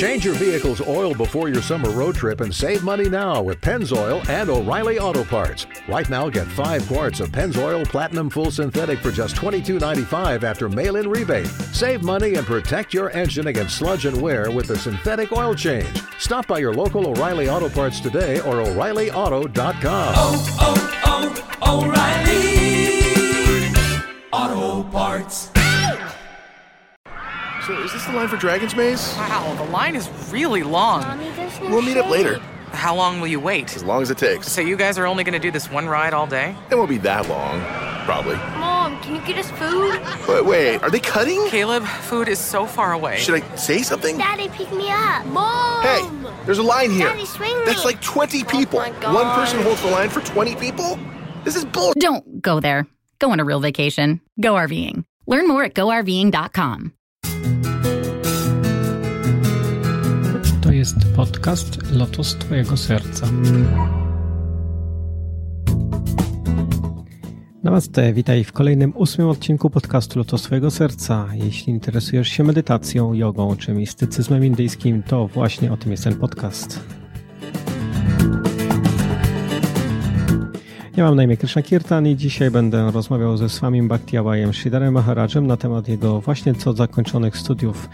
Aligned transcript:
Change 0.00 0.24
your 0.24 0.34
vehicle's 0.36 0.80
oil 0.80 1.12
before 1.14 1.50
your 1.50 1.60
summer 1.60 1.90
road 1.90 2.14
trip 2.14 2.40
and 2.40 2.54
save 2.54 2.82
money 2.82 3.10
now 3.10 3.42
with 3.42 3.60
Pennzoil 3.60 4.26
and 4.30 4.48
O'Reilly 4.48 4.98
Auto 4.98 5.24
Parts. 5.24 5.66
Right 5.86 6.08
now, 6.08 6.30
get 6.30 6.46
five 6.46 6.88
quarts 6.88 7.20
of 7.20 7.28
Pennzoil 7.28 7.84
Platinum 7.84 8.30
Full 8.30 8.50
Synthetic 8.50 9.00
for 9.00 9.12
just 9.12 9.36
$22.95 9.36 10.42
after 10.42 10.70
mail 10.70 10.96
in 10.96 11.06
rebate. 11.06 11.48
Save 11.74 12.02
money 12.02 12.36
and 12.36 12.46
protect 12.46 12.94
your 12.94 13.10
engine 13.10 13.48
against 13.48 13.76
sludge 13.76 14.06
and 14.06 14.22
wear 14.22 14.50
with 14.50 14.68
the 14.68 14.78
synthetic 14.78 15.32
oil 15.32 15.54
change. 15.54 16.00
Stop 16.18 16.46
by 16.46 16.60
your 16.60 16.72
local 16.72 17.06
O'Reilly 17.06 17.50
Auto 17.50 17.68
Parts 17.68 18.00
today 18.00 18.40
or 18.40 18.62
O'ReillyAuto.com. 18.62 20.14
Oh, 20.16 20.56
oh, 21.04 21.44
oh, 21.62 21.84
O'Reilly 21.84 22.70
Auto 24.32 24.82
Parts. 24.88 25.49
So, 27.70 27.80
is 27.84 27.92
this 27.92 28.04
the 28.04 28.12
line 28.14 28.26
for 28.26 28.36
Dragon's 28.36 28.74
Maze? 28.74 29.14
Wow, 29.16 29.54
the 29.54 29.70
line 29.70 29.94
is 29.94 30.10
really 30.32 30.64
long. 30.64 31.02
Mommy, 31.02 31.30
no 31.36 31.70
We'll 31.70 31.82
meet 31.82 31.96
up 31.96 32.10
later, 32.10 32.40
How 32.72 32.96
long 32.96 33.20
will 33.20 33.28
you 33.28 33.38
wait? 33.38 33.76
as 33.76 33.84
long 33.84 34.02
as 34.02 34.10
it 34.10 34.18
takes. 34.18 34.50
So 34.50 34.60
you 34.60 34.76
guys 34.76 34.98
are 34.98 35.06
only 35.06 35.22
gonna 35.22 35.38
do 35.38 35.52
this 35.52 35.70
one 35.70 35.86
ride 35.86 36.12
all 36.12 36.26
day? 36.26 36.56
It 36.68 36.74
won't 36.74 36.88
be 36.88 36.98
that 36.98 37.28
long, 37.28 37.60
probably. 38.04 38.34
Mom, 38.58 39.00
can 39.02 39.14
you 39.14 39.20
get 39.24 39.38
us 39.38 39.48
food? 39.52 40.00
But 40.26 40.46
wait, 40.46 40.82
are 40.82 40.90
they 40.90 40.98
cutting? 40.98 41.46
Caleb, 41.46 41.84
food 41.84 42.26
is 42.26 42.40
so 42.40 42.66
far 42.66 42.92
away. 42.92 43.18
Should 43.18 43.40
I 43.40 43.54
say 43.54 43.82
something? 43.82 44.18
Daddy, 44.18 44.48
pick 44.48 44.72
me 44.72 44.90
up. 44.90 45.24
Mom! 45.26 45.82
Hey, 45.84 46.34
there's 46.46 46.58
a 46.58 46.64
line 46.64 46.90
here. 46.90 47.06
Daddy, 47.06 47.24
swing 47.24 47.56
me. 47.56 47.64
That's 47.66 47.84
like 47.84 48.02
20 48.02 48.42
people. 48.42 48.80
my 48.80 48.90
God. 48.98 49.14
One 49.14 49.32
person 49.36 49.62
holds 49.62 49.80
the 49.82 49.90
line 49.90 50.08
for 50.10 50.22
20 50.22 50.56
people? 50.56 50.98
This 51.44 51.54
is 51.54 51.64
bull. 51.64 51.92
Don't 52.00 52.42
go 52.42 52.58
there. 52.58 52.88
Go 53.20 53.30
on 53.30 53.38
a 53.38 53.44
real 53.44 53.60
vacation. 53.60 54.20
Go 54.40 54.54
RVing. 54.54 55.04
Learn 55.28 55.46
more 55.46 55.62
at 55.62 55.74
GoRVing.com. 55.74 56.94
To 60.70 60.74
jest 60.74 60.96
podcast 61.16 61.92
Lotos 61.92 62.36
Twojego 62.36 62.76
Serca. 62.76 63.26
Namaste, 67.62 68.12
witaj 68.12 68.44
w 68.44 68.52
kolejnym 68.52 68.92
ósmym 68.96 69.28
odcinku 69.28 69.70
podcastu 69.70 70.18
Lotos 70.18 70.42
Twojego 70.42 70.70
Serca. 70.70 71.28
Jeśli 71.34 71.72
interesujesz 71.72 72.28
się 72.28 72.44
medytacją, 72.44 73.14
jogą 73.14 73.56
czy 73.56 73.72
mistycyzmem 73.72 74.44
indyjskim, 74.44 75.02
to 75.02 75.26
właśnie 75.26 75.72
o 75.72 75.76
tym 75.76 75.90
jest 75.90 76.04
ten 76.04 76.14
podcast. 76.14 76.99
Ja 81.00 81.06
mam 81.06 81.16
na 81.16 81.22
imię 81.24 81.36
Krishna 81.36 81.62
Kirtan 81.62 82.06
i 82.06 82.16
dzisiaj 82.16 82.50
będę 82.50 82.90
rozmawiał 82.90 83.36
ze 83.36 83.48
Swamim 83.48 83.88
Bhaktiawajem 83.88 84.54
Sridarem 84.54 84.94
Maharajem 84.94 85.46
na 85.46 85.56
temat 85.56 85.88
jego 85.88 86.20
właśnie 86.20 86.54
co 86.54 86.72
zakończonych 86.72 87.36
studiów 87.36 87.88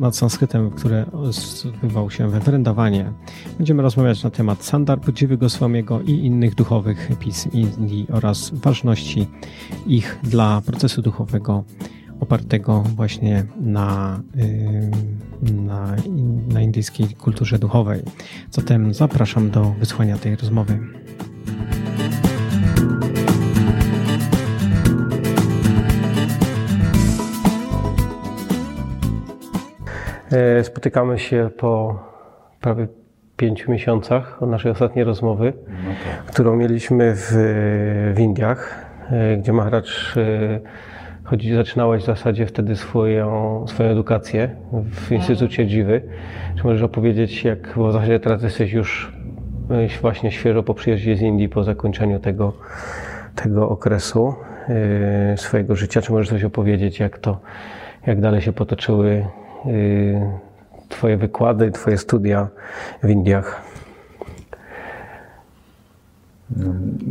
nad 0.00 0.16
sanskrytem, 0.16 0.70
które 0.70 1.06
odbywał 1.12 2.10
się 2.10 2.30
we 2.30 2.40
Wrendawanie. 2.40 3.12
Będziemy 3.58 3.82
rozmawiać 3.82 4.22
na 4.22 4.30
temat 4.30 4.64
Sandar 4.64 5.00
Podziwy 5.00 5.36
Goswamiego 5.36 6.00
i 6.00 6.10
innych 6.10 6.54
duchowych 6.54 7.10
pism 7.20 7.50
Indii 7.52 8.06
oraz 8.12 8.50
ważności 8.50 9.26
ich 9.86 10.18
dla 10.22 10.60
procesu 10.60 11.02
duchowego 11.02 11.64
opartego 12.20 12.80
właśnie 12.80 13.44
na, 13.60 14.20
yy, 14.34 15.52
na, 15.52 15.96
na 16.48 16.60
indyjskiej 16.60 17.08
kulturze 17.08 17.58
duchowej. 17.58 18.02
Zatem 18.50 18.94
zapraszam 18.94 19.50
do 19.50 19.74
wysłuchania 19.78 20.18
tej 20.18 20.36
rozmowy. 20.36 20.78
Spotykamy 30.62 31.18
się 31.18 31.50
po 31.58 32.02
prawie 32.60 32.86
pięciu 33.36 33.70
miesiącach 33.70 34.42
od 34.42 34.50
naszej 34.50 34.72
ostatniej 34.72 35.04
rozmowy, 35.04 35.52
którą 36.26 36.56
mieliśmy 36.56 37.14
w, 37.14 37.32
w 38.14 38.20
Indiach, 38.20 38.86
e, 39.10 39.36
gdzie 39.36 39.52
Maharaj 39.52 39.82
e, 40.16 40.60
chodzi, 41.24 41.54
zaczynałeś 41.54 42.02
w 42.02 42.06
zasadzie 42.06 42.46
wtedy 42.46 42.76
swoją, 42.76 43.64
swoją 43.68 43.90
edukację 43.90 44.50
w 44.92 45.12
Instytucie 45.12 45.66
Dziwy. 45.66 46.02
Czy 46.56 46.64
możesz 46.64 46.82
opowiedzieć, 46.82 47.44
jak, 47.44 47.72
bo 47.76 47.88
w 47.88 47.92
zasadzie 47.92 48.20
teraz 48.20 48.42
jesteś 48.42 48.72
już 48.72 49.12
e, 49.70 50.00
właśnie 50.00 50.32
świeżo 50.32 50.62
po 50.62 50.74
przyjeździe 50.74 51.16
z 51.16 51.22
Indii, 51.22 51.48
po 51.48 51.64
zakończeniu 51.64 52.18
tego, 52.18 52.52
tego 53.34 53.68
okresu 53.68 54.34
e, 54.68 55.36
swojego 55.36 55.76
życia. 55.76 56.02
Czy 56.02 56.12
możesz 56.12 56.28
coś 56.28 56.44
opowiedzieć, 56.44 57.00
jak 57.00 57.18
to, 57.18 57.40
jak 58.06 58.20
dalej 58.20 58.40
się 58.40 58.52
potoczyły 58.52 59.24
Twoje 60.88 61.16
wykłady, 61.16 61.70
Twoje 61.70 61.98
studia 61.98 62.48
w 63.02 63.10
Indiach? 63.10 63.62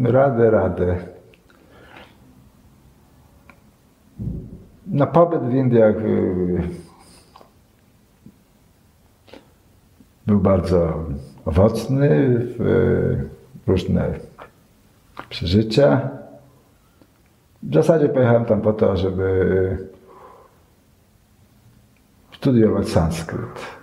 Radę, 0.04 0.52
radę. 0.52 0.98
Na 4.88 5.08
pobyt 5.08 5.44
w 5.44 5.54
Indiach 5.54 5.96
y, 5.96 6.70
był 10.28 10.40
bardzo 10.40 11.06
owocny, 11.46 12.10
w, 12.40 12.62
y, 12.62 13.30
różne 13.68 14.14
przeżycia. 15.30 16.10
W 17.64 17.74
zasadzie 17.74 18.10
pojechałem 18.10 18.46
tam 18.46 18.62
po 18.62 18.74
to, 18.74 18.98
żeby 18.98 19.97
studiować 22.42 22.90
sanskryt. 22.90 23.78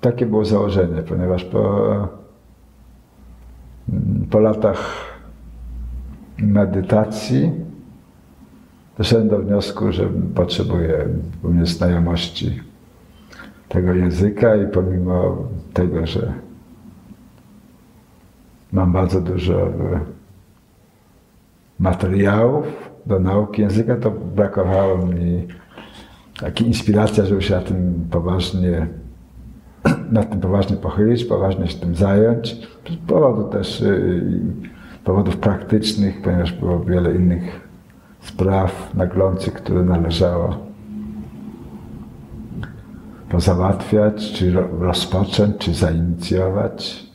Takie 0.00 0.26
było 0.26 0.44
założenie, 0.44 1.02
ponieważ 1.02 1.44
po, 1.44 1.86
mm, 3.88 4.26
po 4.30 4.38
latach 4.40 4.78
medytacji 6.38 7.50
doszedłem 8.98 9.28
do 9.28 9.38
wniosku, 9.38 9.92
że 9.92 10.08
potrzebuję 10.34 11.08
również 11.42 11.68
znajomości 11.68 12.60
tego 13.68 13.94
języka 13.94 14.56
i 14.56 14.66
pomimo 14.66 15.36
tego, 15.72 16.06
że 16.06 16.32
mam 18.72 18.92
bardzo 18.92 19.20
dużo 19.20 19.66
e, 19.66 20.00
materiałów 21.78 22.66
do 23.06 23.20
nauki 23.20 23.62
języka, 23.62 23.96
to 23.96 24.10
brakowało 24.10 24.98
mi 24.98 25.46
takiej 26.40 26.66
inspiracja, 26.66 27.24
żeby 27.24 27.42
się 27.42 27.54
na 27.54 27.60
tym 27.60 28.06
poważnie, 28.10 28.86
nad 30.12 30.30
tym 30.30 30.40
poważnie 30.40 30.76
pochylić, 30.76 31.24
poważnie 31.24 31.68
się 31.68 31.78
tym 31.78 31.94
zająć. 31.94 32.56
Z 32.90 32.96
powodu 33.06 33.44
też 33.44 33.80
y, 33.80 34.22
powodów 35.04 35.36
praktycznych, 35.36 36.22
ponieważ 36.22 36.52
było 36.52 36.80
wiele 36.80 37.14
innych 37.14 37.68
spraw 38.20 38.94
naglących, 38.94 39.54
które 39.54 39.82
należało 39.82 40.56
pozałatwiać, 43.28 44.32
czy 44.32 44.52
ro- 44.52 44.68
rozpocząć, 44.78 45.56
czy 45.58 45.74
zainicjować. 45.74 47.06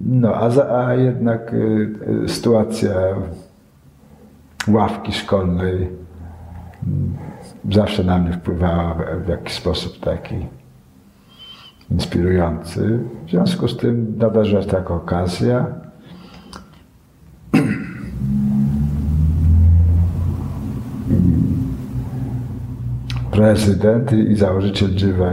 No, 0.00 0.34
a, 0.34 0.50
za, 0.50 0.86
a 0.86 0.94
jednak 0.94 1.54
y, 1.54 1.88
y, 2.24 2.28
sytuacja 2.28 2.90
ławki 4.68 5.12
szkolnej 5.12 5.88
zawsze 7.70 8.04
na 8.04 8.18
mnie 8.18 8.32
wpływała 8.32 8.94
w, 9.24 9.28
jakiś 9.28 9.54
sposób 9.54 10.00
taki 10.00 10.34
inspirujący. 11.90 12.98
W 13.26 13.30
związku 13.30 13.68
z 13.68 13.76
tym 13.76 14.14
nadarzyła 14.18 14.62
się 14.62 14.68
taka 14.68 14.94
okazja. 14.94 15.66
Prezydent 23.30 24.12
i 24.12 24.36
założyciel 24.36 24.94
Dziwa 24.94 25.30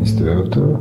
Instytutu 0.00 0.78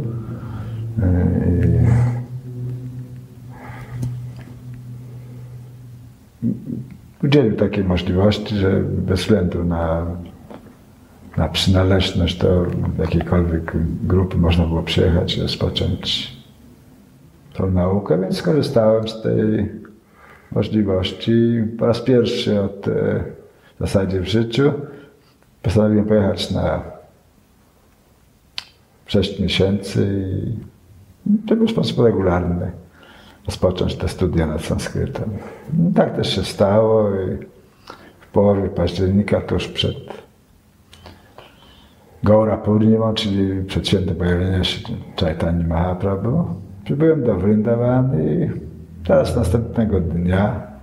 udzielił 7.23 7.55
takiej 7.55 7.83
możliwości, 7.83 8.55
że 8.55 8.81
bez 8.81 9.19
względu 9.19 9.63
na, 9.63 10.05
na 11.37 11.47
przynależność 11.49 12.37
do 12.37 12.65
jakiejkolwiek 12.99 13.73
grupy 14.03 14.37
można 14.37 14.65
było 14.65 14.83
przyjechać 14.83 15.37
rozpocząć 15.37 16.31
tą 17.53 17.71
naukę, 17.71 18.21
więc 18.21 18.37
skorzystałem 18.37 19.07
z 19.07 19.21
tej 19.21 19.69
możliwości. 20.51 21.63
Po 21.79 21.85
raz 21.85 22.01
pierwszy 22.01 22.61
od 22.61 22.87
e, 22.87 23.23
w 23.75 23.79
zasadzie 23.79 24.19
w 24.19 24.27
życiu 24.27 24.73
postanowiłem 25.61 26.05
pojechać 26.05 26.51
na 26.51 26.81
6 29.05 29.39
miesięcy 29.39 30.29
i 31.25 31.47
to 31.47 31.55
był 31.55 31.67
sposób 31.67 32.05
regularny 32.05 32.71
rozpocząć 33.45 33.95
te 33.95 34.07
studia 34.07 34.47
nad 34.47 34.61
sanskrytem. 34.61 35.29
No, 35.73 35.91
tak 35.95 36.15
też 36.15 36.35
się 36.35 36.43
stało 36.43 37.09
i 37.09 37.45
w 38.19 38.27
połowie 38.31 38.69
października, 38.69 39.41
tuż 39.41 39.67
przed 39.67 40.22
Gaura 42.23 42.57
Purnima, 42.57 43.13
czyli 43.13 43.63
przed 43.63 43.87
świętem 43.87 44.15
pojawienia 44.15 44.63
się 44.63 44.79
Chaitanya 45.19 45.67
Mahaprabhu. 45.67 46.45
Przybyłem 46.83 47.23
do 47.23 47.35
Vrindavan 47.35 48.21
i 48.21 48.49
teraz 49.07 49.35
następnego 49.35 49.99
dnia 49.99 50.73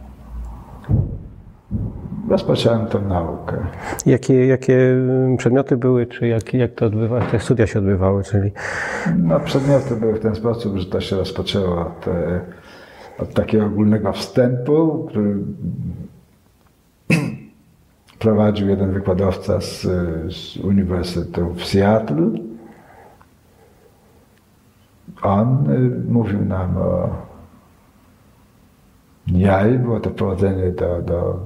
rozpocząłem 2.29 2.87
tę 2.87 3.01
naukę. 3.01 3.57
Jakie, 4.07 4.47
jakie 4.47 4.79
przedmioty 5.37 5.77
były, 5.77 6.07
czy 6.07 6.27
jak, 6.29 6.55
jak 6.55 6.73
to 6.75 6.87
odbywa, 6.87 7.21
te 7.21 7.41
studia 7.41 7.67
się 7.67 7.79
odbywały, 7.79 8.25
czyli 8.25 8.51
No, 9.19 9.41
przedmioty 9.41 9.97
były 9.97 10.15
w 10.15 10.21
ten 10.21 10.35
sposób, 10.35 10.77
że 10.77 10.87
to 10.87 11.01
się 11.01 11.17
rozpoczęło 11.17 11.81
od, 11.81 12.09
e, 12.09 12.41
od 13.19 13.35
takiego 13.35 13.67
ogólnego 13.67 14.13
wstępu, 14.13 15.07
który 15.09 15.37
prowadził 18.21 18.69
jeden 18.69 18.93
wykładowca 18.93 19.61
z, 19.61 19.83
z 20.35 20.57
Uniwersytetu 20.57 21.55
w 21.55 21.65
Seattle. 21.65 22.31
On 25.23 25.71
y, 25.71 26.11
mówił 26.13 26.45
nam 26.45 26.77
o 26.77 27.09
Niai, 29.27 29.79
było 29.79 30.01
to 30.01 30.11
prowadzenie 30.11 30.73
do, 30.73 31.03
do, 31.03 31.41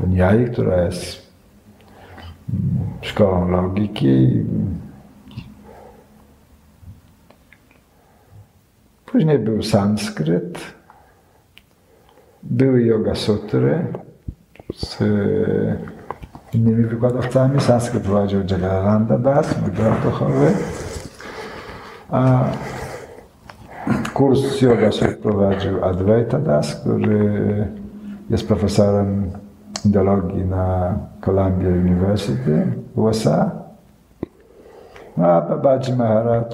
do 0.00 0.06
Niai, 0.06 0.50
która 0.50 0.84
jest 0.84 1.32
mm, 2.48 2.86
szkołą 3.02 3.48
logiki. 3.48 4.44
Później 9.06 9.38
był 9.38 9.62
sanskryt, 9.62 10.74
były 12.42 12.82
yoga 12.82 13.14
sutry 13.14 13.92
z 14.74 15.02
e, 15.02 15.06
innymi 16.52 16.84
wykładowcami. 16.84 17.60
Sanskryt 17.60 18.02
prowadził 18.02 18.40
Jagadananda 18.40 19.18
Das, 19.18 19.60
mój 19.60 19.70
brat 19.70 20.02
duchowy, 20.02 20.52
a 22.10 22.44
kurs 24.14 24.60
yoga 24.60 24.90
prowadził 25.22 25.84
Advaita 25.84 26.38
Das, 26.38 26.74
który 26.74 27.66
jest 28.30 28.48
profesorem 28.48 29.30
indologii 29.84 30.44
na 30.44 30.94
Columbia 31.20 31.68
University 31.68 32.66
USA. 32.96 33.50
A 35.16 35.40
Babaji 35.40 35.92
Maharaj 35.96 36.44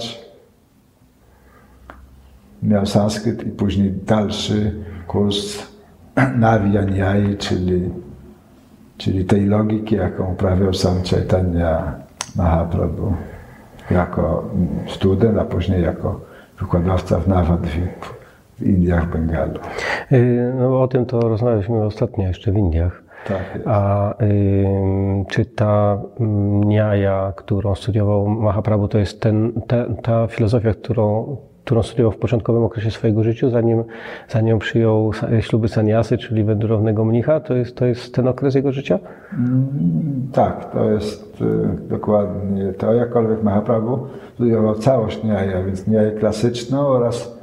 miał 2.63 2.87
sanskryt 2.87 3.47
i 3.47 3.51
później 3.51 3.93
dalszy 3.93 4.85
kurs 5.07 5.59
Navianyai, 6.39 7.37
czyli, 7.37 7.91
czyli 8.97 9.25
tej 9.25 9.47
logiki, 9.47 9.95
jaką 9.95 10.33
uprawiał 10.33 10.75
sam 10.75 10.95
Chaitanya 11.11 11.95
Mahaprabhu 12.37 13.13
jako 13.91 14.45
student, 14.87 15.39
a 15.39 15.45
później 15.45 15.83
jako 15.83 16.21
wykładowca 16.61 17.21
w 17.21 17.29
Navadvip 17.29 18.05
w 18.59 18.63
Indiach, 18.63 19.11
Bengalu. 19.11 19.59
y, 20.13 20.53
no, 20.59 20.83
o 20.83 20.89
tym 20.89 21.07
to 21.07 21.21
rozmawialiśmy 21.21 21.85
ostatnio 21.85 22.27
jeszcze 22.29 22.53
w 22.53 22.57
Indiach. 22.57 23.03
Tak. 23.29 23.59
A 23.67 24.15
y, 24.23 24.65
czy 25.29 25.45
ta 25.45 25.99
niaja, 26.65 27.33
którą 27.37 27.75
studiował 27.75 28.29
Mahaprabhu, 28.29 28.89
to 28.89 28.99
jest 28.99 29.21
ten, 29.21 29.53
ta, 29.67 29.77
ta 30.03 30.27
filozofia, 30.27 30.75
którą, 30.75 31.37
którą 31.65 31.83
studiował 31.83 32.13
w 32.13 32.17
początkowym 32.17 32.63
okresie 32.63 32.91
swojego 32.91 33.25
życia, 33.25 33.51
zanim, 33.51 33.85
zanim 34.29 34.59
przyjął 34.59 35.11
śluby 35.41 35.69
saniasy, 35.69 36.19
czyli 36.19 36.45
wędrownego 36.45 37.05
mnicha? 37.05 37.41
To 37.41 37.55
jest, 37.55 37.77
to 37.77 37.87
jest 37.87 38.15
ten 38.15 38.29
okres 38.29 38.55
jego 38.55 38.73
życia? 38.73 38.99
Mm, 39.33 40.29
Tak, 40.33 40.73
to 40.73 40.91
jest 40.91 41.41
y, 41.41 41.89
dokładnie 41.89 42.73
to. 42.73 42.95
Jakkolwiek 42.95 43.43
Mahaprabhu 43.43 43.99
studiował 44.35 44.75
całość 44.75 45.25
niaja, 45.25 45.63
więc 45.65 45.87
niaję 45.87 46.11
klasyczną 46.11 46.87
oraz 46.87 47.39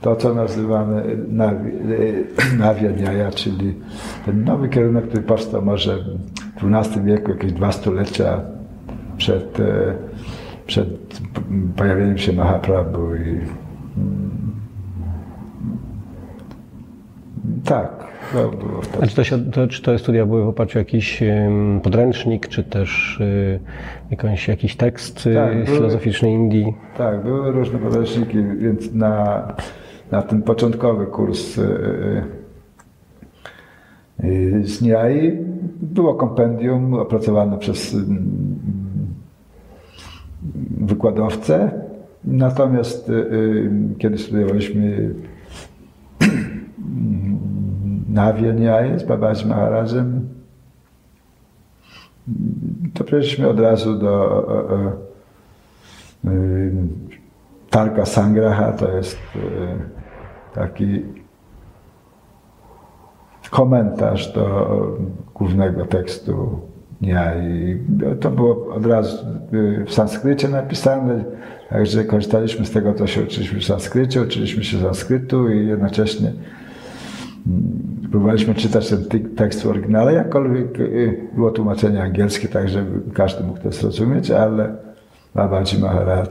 to, 0.00 0.16
co 0.16 0.34
nazywamy 0.34 1.16
nawi, 1.28 1.70
y, 1.92 2.24
nawia 2.58 2.90
niaja, 2.90 3.30
czyli 3.30 3.74
ten 4.26 4.44
nowy 4.44 4.68
kierunek, 4.68 5.08
który 5.08 5.22
powstał 5.22 5.62
może 5.62 5.98
w 6.60 6.74
XII 6.74 7.02
wieku, 7.02 7.30
jakieś 7.30 7.52
dwa 7.52 7.72
stulecia 7.72 8.40
przed, 9.16 9.60
y, 9.60 9.64
przed 10.68 11.20
pojawieniem 11.76 12.18
się 12.18 12.32
Mahaprabhu. 12.32 13.14
I, 13.14 13.20
mm, 13.28 14.52
tak, 17.64 18.04
wtedy. 18.82 19.02
A 19.02 19.06
czy 19.06 19.16
to, 19.16 19.24
się, 19.24 19.50
to, 19.50 19.68
czy 19.68 19.82
te 19.82 19.98
studia 19.98 20.26
były 20.26 20.44
w 20.44 20.48
oparciu 20.48 20.78
o 20.78 20.80
jakiś 20.80 21.22
podręcznik, 21.82 22.48
czy 22.48 22.64
też 22.64 23.20
y, 23.20 23.60
jakąś, 24.10 24.48
jakiś 24.48 24.76
tekst 24.76 25.26
y, 25.26 25.34
Tak, 25.34 25.52
były- 25.64 25.66
filozoficzny 25.66 26.32
Indii? 26.32 26.74
Tak, 26.98 27.22
były 27.22 27.52
różne 27.52 27.78
podręczniki, 27.78 28.38
więc 28.58 28.94
na, 28.94 29.42
na 30.10 30.22
ten 30.22 30.42
początkowy 30.42 31.06
kurs 31.06 31.58
y, 31.58 31.62
y, 34.24 34.60
z 34.64 34.82
Niai 34.82 35.32
było 35.82 36.14
kompendium 36.14 36.94
opracowane 36.94 37.58
przez 37.58 37.94
mm, 37.94 38.58
wykładowcę. 40.88 41.70
Natomiast 42.24 43.08
y, 43.08 43.12
y, 43.12 43.70
kiedy 43.98 44.18
studiowaliśmy 44.18 45.14
Nawie 48.08 48.52
Niai 48.52 48.98
z 48.98 49.02
Babaji 49.02 49.46
Maharajem, 49.46 50.28
to 52.94 53.04
przeszliśmy 53.04 53.48
od 53.48 53.60
razu 53.60 53.98
do 53.98 54.46
y, 56.24 56.28
Tarka 57.70 58.06
Sangraha, 58.06 58.72
to 58.72 58.96
jest 58.96 59.18
taki 60.54 61.02
komentarz 63.50 64.32
do 64.32 64.98
głównego 65.34 65.86
tekstu 65.86 66.60
dnia 67.00 67.34
i 67.34 67.78
to 68.20 68.30
było 68.30 68.74
od 68.74 68.86
razu 68.86 69.26
y, 69.52 69.84
w 69.84 69.92
sanskrycie 69.92 70.48
napisane, 70.48 71.24
także 71.70 72.04
korzystaliśmy 72.04 72.66
z 72.66 72.70
tego, 72.70 72.94
co 72.94 73.06
się 73.06 73.22
uczyliśmy 73.22 73.60
w 73.60 73.64
sanskrycie, 73.64 74.22
uczyliśmy 74.22 74.64
się 74.64 74.80
sanskrytu 74.80 75.48
i 75.48 75.66
jednocześnie 75.66 76.32
mm, 77.46 78.08
próbowaliśmy 78.10 78.54
czytać 78.54 78.88
ten 78.88 79.04
tekst 79.36 79.62
w 79.62 79.66
oryginale, 79.66 80.12
jakkolwiek 80.12 80.80
y, 80.80 81.28
było 81.34 81.50
tłumaczenie 81.50 82.02
angielskie, 82.02 82.48
tak 82.48 82.68
żeby 82.68 83.12
każdy 83.14 83.44
mógł 83.44 83.60
to 83.60 83.72
zrozumieć, 83.72 84.30
ale 84.30 84.76
Babaji 85.34 85.78
Maharaj 85.80 86.26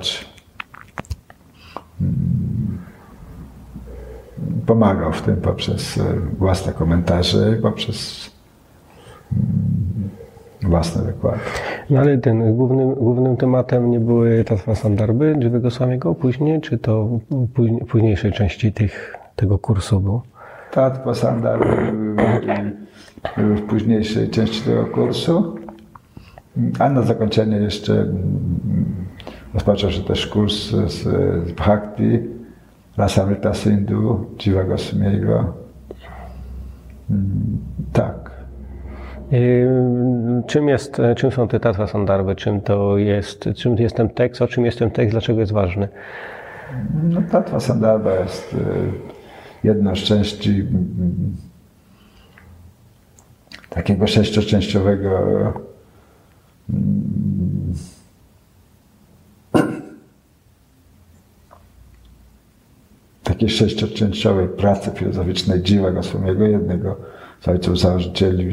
pomagał 4.65 5.13
w 5.13 5.21
tym 5.21 5.35
poprzez 5.35 5.97
e, 5.97 6.03
własne 6.37 6.73
komentarze 6.73 7.57
poprzez 7.61 8.31
mm, 9.31 9.66
własne 10.67 11.03
wykłady. 11.03 11.39
No 11.89 11.99
ale 11.99 12.17
ten 12.17 12.55
głównym, 12.55 12.93
głównym 12.93 13.37
tematem 13.37 13.91
nie 13.91 13.99
były 13.99 14.43
Tattva 14.43 14.75
Sandarbhy 14.75 15.35
Drzwi 15.37 15.59
Goswamiego 15.59 16.15
później, 16.15 16.61
czy 16.61 16.77
to 16.77 17.09
później, 17.53 17.81
późniejszej 17.85 18.31
części 18.31 18.73
tych, 18.73 19.15
tego 19.35 19.57
kursu 19.57 19.99
było? 19.99 20.23
Tatwa 20.71 21.13
Sandal 21.13 21.59
były, 21.59 23.55
w 23.55 23.61
późniejszej 23.61 24.29
części 24.29 24.61
tego 24.61 24.85
kursu, 24.85 25.55
a 26.79 26.89
na 26.89 27.01
zakończenie 27.01 27.57
jeszcze 27.57 28.05
rozpoczął 29.53 29.91
się 29.91 30.03
też 30.03 30.27
kurs 30.27 30.53
z, 30.69 30.91
z 30.91 31.51
Bhakti 31.51 32.19
Rasamrita 32.97 33.53
Sindhu 33.53 34.25
Jiva 34.37 34.63
Goswamiego. 34.63 35.53
Mm, 37.09 37.57
Tak. 37.93 38.26
Czym, 40.47 40.69
jest, 40.69 40.97
czym 41.15 41.31
są 41.31 41.47
te 41.47 41.59
Tattva 41.59 41.87
Sandarbhy? 41.87 42.35
Czym 42.35 42.61
to 42.61 42.97
jest? 42.97 43.49
Czym 43.55 43.77
jest 43.77 43.95
ten 43.95 44.09
tekst? 44.09 44.41
O 44.41 44.47
czym 44.47 44.65
jest 44.65 44.79
ten 44.79 44.91
tekst? 44.91 45.11
Dlaczego 45.11 45.39
jest 45.39 45.51
ważny? 45.51 45.87
No, 47.03 47.21
Tatwa 47.31 47.59
Sandarbha 47.59 48.15
jest 48.15 48.53
y, 48.53 48.57
jedną 49.63 49.95
z 49.95 49.99
części 49.99 50.49
mm, 50.49 51.35
takiego 53.69 54.07
sześcioczęściowego 54.07 55.19
mm, 56.69 57.73
takiej 63.23 63.49
sześcioczęściowej 63.49 64.47
pracy 64.47 64.91
filozoficznej 64.91 65.61
Dziwa 65.61 65.91
Goswamiego, 65.91 66.45
jednego 66.45 67.16
z 67.41 67.47
ojców 67.47 67.79
założycieli 67.79 68.45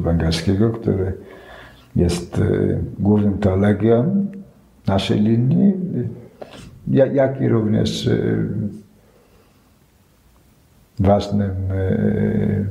Bengalskiego, 0.00 0.70
który 0.70 1.12
jest 1.96 2.38
y, 2.38 2.78
głównym 2.98 3.38
teologiem 3.38 4.30
naszej 4.86 5.20
linii, 5.20 5.74
ja- 6.88 7.06
jak 7.06 7.40
i 7.40 7.48
również 7.48 8.06
y, 8.06 8.48
ważnym 11.00 11.50
y, 11.72 12.66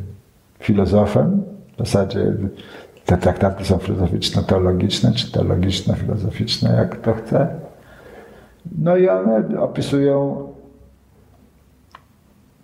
filozofem. 0.60 1.44
W 1.76 1.80
zasadzie 1.80 2.34
te 3.06 3.18
traktaty 3.18 3.66
są 3.66 3.78
filozoficzno-teologiczne, 3.78 5.12
czy 5.14 5.32
teologiczno-filozoficzne, 5.32 6.76
jak 6.76 6.90
kto 6.90 7.14
chce. 7.14 7.48
No 8.78 8.98
i 8.98 9.10
one 9.10 9.60
opisują 9.60 10.48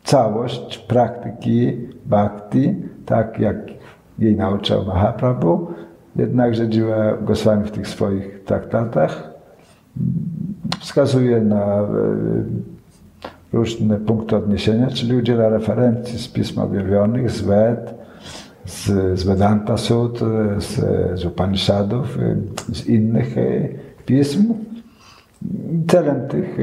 całość 0.04 0.78
praktyki 0.78 1.74
bhakti, 2.06 2.76
tak 3.08 3.40
jak 3.40 3.56
jej 4.20 4.36
nauczał 4.36 4.86
Mahaprabhu. 4.86 5.68
Jednakże 6.16 6.70
Dziwa 6.70 7.18
Goswami 7.22 7.64
w 7.64 7.72
tych 7.72 7.88
swoich 7.88 8.44
traktatach 8.44 9.30
wskazuje 10.80 11.42
na 11.42 11.66
e, 11.66 11.88
różne 13.54 13.98
punkty 13.98 14.36
odniesienia, 14.36 14.88
czyli 14.88 15.16
udziela 15.16 15.50
referencji 15.50 16.20
z 16.20 16.28
pism 16.28 16.60
objawionych, 16.60 17.32
z 17.32 17.42
Ved, 17.42 17.94
z, 18.66 18.86
z 19.20 19.24
Vedanta 19.24 19.78
Sut, 19.78 20.20
z, 20.58 20.76
z 21.20 21.26
Upanishadów, 21.26 22.18
e, 22.20 22.36
z 22.74 22.86
innych 22.86 23.38
e, 23.38 23.70
pism. 24.06 24.54
Celem 25.88 26.28
tych, 26.28 26.58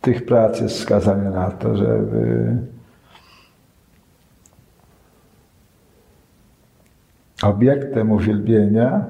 tych 0.00 0.26
prac 0.26 0.60
jest 0.60 0.74
wskazanie 0.74 1.30
na 1.30 1.50
to, 1.50 1.76
żeby 1.76 2.46
obiektem 7.42 8.12
uwielbienia 8.12 9.04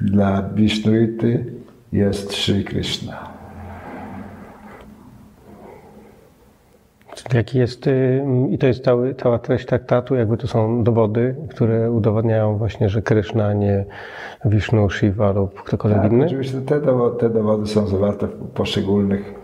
dla 0.00 0.42
Vishnuity 0.42 1.44
jest 1.92 2.32
Sri 2.32 2.64
Krishna. 2.64 3.28
Jaki 7.34 7.58
jest, 7.58 7.86
y, 7.86 8.24
i 8.50 8.58
to 8.58 8.66
jest 8.66 8.84
cały, 8.84 9.14
cała 9.14 9.38
treść 9.38 9.66
traktatu, 9.66 10.14
jakby 10.14 10.36
to 10.36 10.46
są 10.46 10.84
dowody, 10.84 11.34
które 11.50 11.90
udowadniają 11.92 12.56
właśnie, 12.58 12.88
że 12.88 13.02
Krishna, 13.02 13.46
a 13.46 13.52
nie 13.52 13.84
Vishnu, 14.44 14.90
Shiva 14.90 15.32
lub 15.32 15.62
ktokolwiek 15.62 16.02
Tak, 16.02 16.12
inny? 16.12 16.26
oczywiście 16.26 16.60
te 16.60 16.80
dowody, 16.80 17.20
te 17.20 17.30
dowody 17.30 17.66
są 17.66 17.86
zawarte 17.86 18.26
w 18.26 18.50
poszczególnych, 18.50 19.34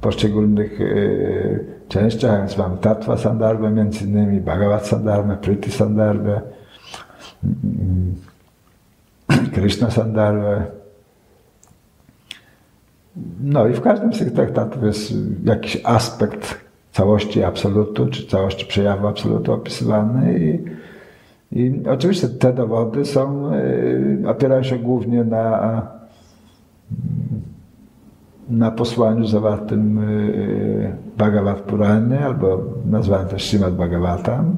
poszczególnych 0.00 0.80
yy, 0.80 1.64
częściach, 1.88 2.38
więc 2.38 2.58
mamy 2.58 2.76
Tattva 2.76 3.16
Sandarbę 3.16 3.70
między 3.70 4.04
innymi, 4.04 4.42
Sandarbę, 4.82 5.36
Priti 5.36 5.70
Sandarbę, 5.70 6.30
mm, 6.32 6.57
Krishna 9.54 9.90
Sandarbę. 9.90 10.64
No 13.40 13.68
i 13.68 13.74
w 13.74 13.80
każdym 13.80 14.14
z 14.14 14.18
tych 14.18 14.32
traktatów 14.32 14.82
jest 14.82 15.14
jakiś 15.44 15.80
aspekt 15.84 16.68
całości 16.92 17.42
absolutu, 17.42 18.06
czy 18.06 18.26
całości 18.26 18.66
przejawu 18.66 19.06
absolutu 19.06 19.52
opisywany 19.52 20.38
i, 20.38 20.64
i 21.60 21.82
oczywiście 21.88 22.28
te 22.28 22.52
dowody 22.52 23.04
są, 23.04 23.54
y, 23.54 24.22
opierają 24.26 24.62
się 24.62 24.78
głównie 24.78 25.24
na, 25.24 25.82
na 28.48 28.70
posłaniu 28.70 29.26
zawartym 29.26 29.98
y, 29.98 30.96
Bhagavad 31.16 31.60
Puranie, 31.60 32.20
albo 32.20 32.64
nazwanym 32.90 33.28
też 33.28 33.48
Srimad 33.48 33.74
Bhagavatam, 33.74 34.56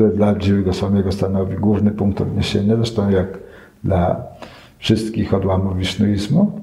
które 0.00 0.16
dla 0.16 0.34
Dziwy 0.34 0.62
Goswamiego 0.62 1.12
stanowi 1.12 1.56
główny 1.56 1.90
punkt 1.90 2.20
odniesienia, 2.20 2.76
zresztą 2.76 3.10
jak 3.10 3.38
dla 3.84 4.22
wszystkich 4.78 5.34
odłamów 5.34 5.78
wisznuizmu. 5.78 6.60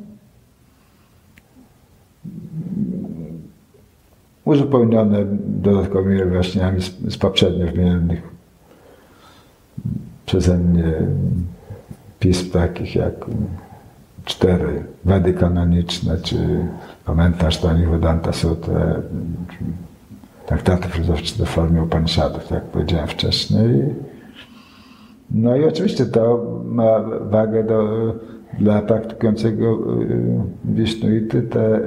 Uzupełnione 4.46 5.26
dodatkowymi 5.48 6.24
wyjaśnieniami 6.24 6.82
z, 6.82 7.14
z 7.14 7.18
poprzednio 7.18 7.66
wymienionych 7.66 8.22
przeze 10.26 10.58
mnie 10.58 10.94
pism 12.20 12.52
takich 12.52 12.96
jak 12.96 13.14
cztery 14.26 14.84
Wedy 15.06 15.34
kanoniczne, 15.34 16.18
czy 16.18 16.68
komentarz 17.06 17.62
do 17.62 17.74
nich 17.74 17.90
Vedanta 17.90 18.34
Sutra, 18.34 18.96
traktaty 20.48 20.90
filozoficzne 20.90 21.46
w 21.46 21.50
formie 21.50 21.82
Upanishadów, 21.84 22.44
tak 22.44 22.52
jak 22.52 22.64
powiedziałem 22.64 23.08
wcześniej. 23.08 23.96
No 25.32 25.56
i 25.56 25.64
oczywiście 25.64 26.06
to 26.06 26.54
ma 26.66 27.00
wagę 27.22 27.64
do, 27.64 28.14
dla 28.60 28.82
praktykującego 28.82 29.80
Wisznuity, 30.66 31.42
te, 31.42 31.80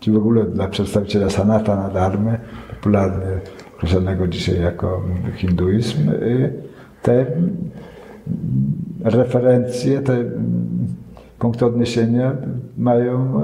czy 0.00 0.12
w 0.12 0.16
ogóle 0.16 0.44
dla 0.44 0.68
przedstawiciela 0.68 1.30
Sanatana 1.30 1.88
Dharmy, 1.88 2.38
popularnie 2.70 3.26
określonego 3.76 4.26
dzisiaj 4.26 4.60
jako 4.60 5.02
hinduizm, 5.36 6.10
te 7.02 7.26
referencje, 9.04 10.00
te 10.00 10.24
punkty 11.38 11.66
odniesienia 11.66 12.32
mają, 12.76 13.40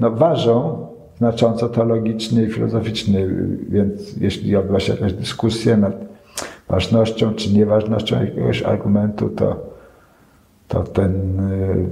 no 0.00 0.10
ważą 0.10 0.83
znacząco 1.18 1.68
teologicznie 1.68 2.42
i 2.42 2.50
filozoficznie, 2.50 3.26
więc 3.68 4.16
jeśli 4.16 4.56
odbywa 4.56 4.80
się 4.80 4.92
jakaś 4.92 5.12
dyskusja 5.12 5.76
nad 5.76 6.14
ważnością 6.68 7.34
czy 7.34 7.52
nieważnością 7.54 8.20
jakiegoś 8.20 8.62
argumentu, 8.62 9.28
to, 9.28 9.74
to 10.68 10.82
ten, 10.82 11.12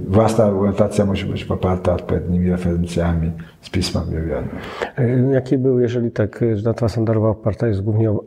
własna 0.08 0.44
argumentacja 0.44 1.06
musi 1.06 1.26
być 1.26 1.44
poparta 1.44 1.94
odpowiednimi 1.94 2.50
referencjami 2.50 3.32
z 3.60 3.70
pisma 3.70 4.02
objawionych. 4.02 4.84
Jaki 5.32 5.58
był, 5.58 5.80
jeżeli 5.80 6.10
tak, 6.10 6.44
że 6.54 6.62
Tatwa 6.62 6.88
Sandarwa 6.88 7.28
oparta 7.28 7.66
jest 7.66 7.82
głównie 7.82 8.10
o 8.10 8.24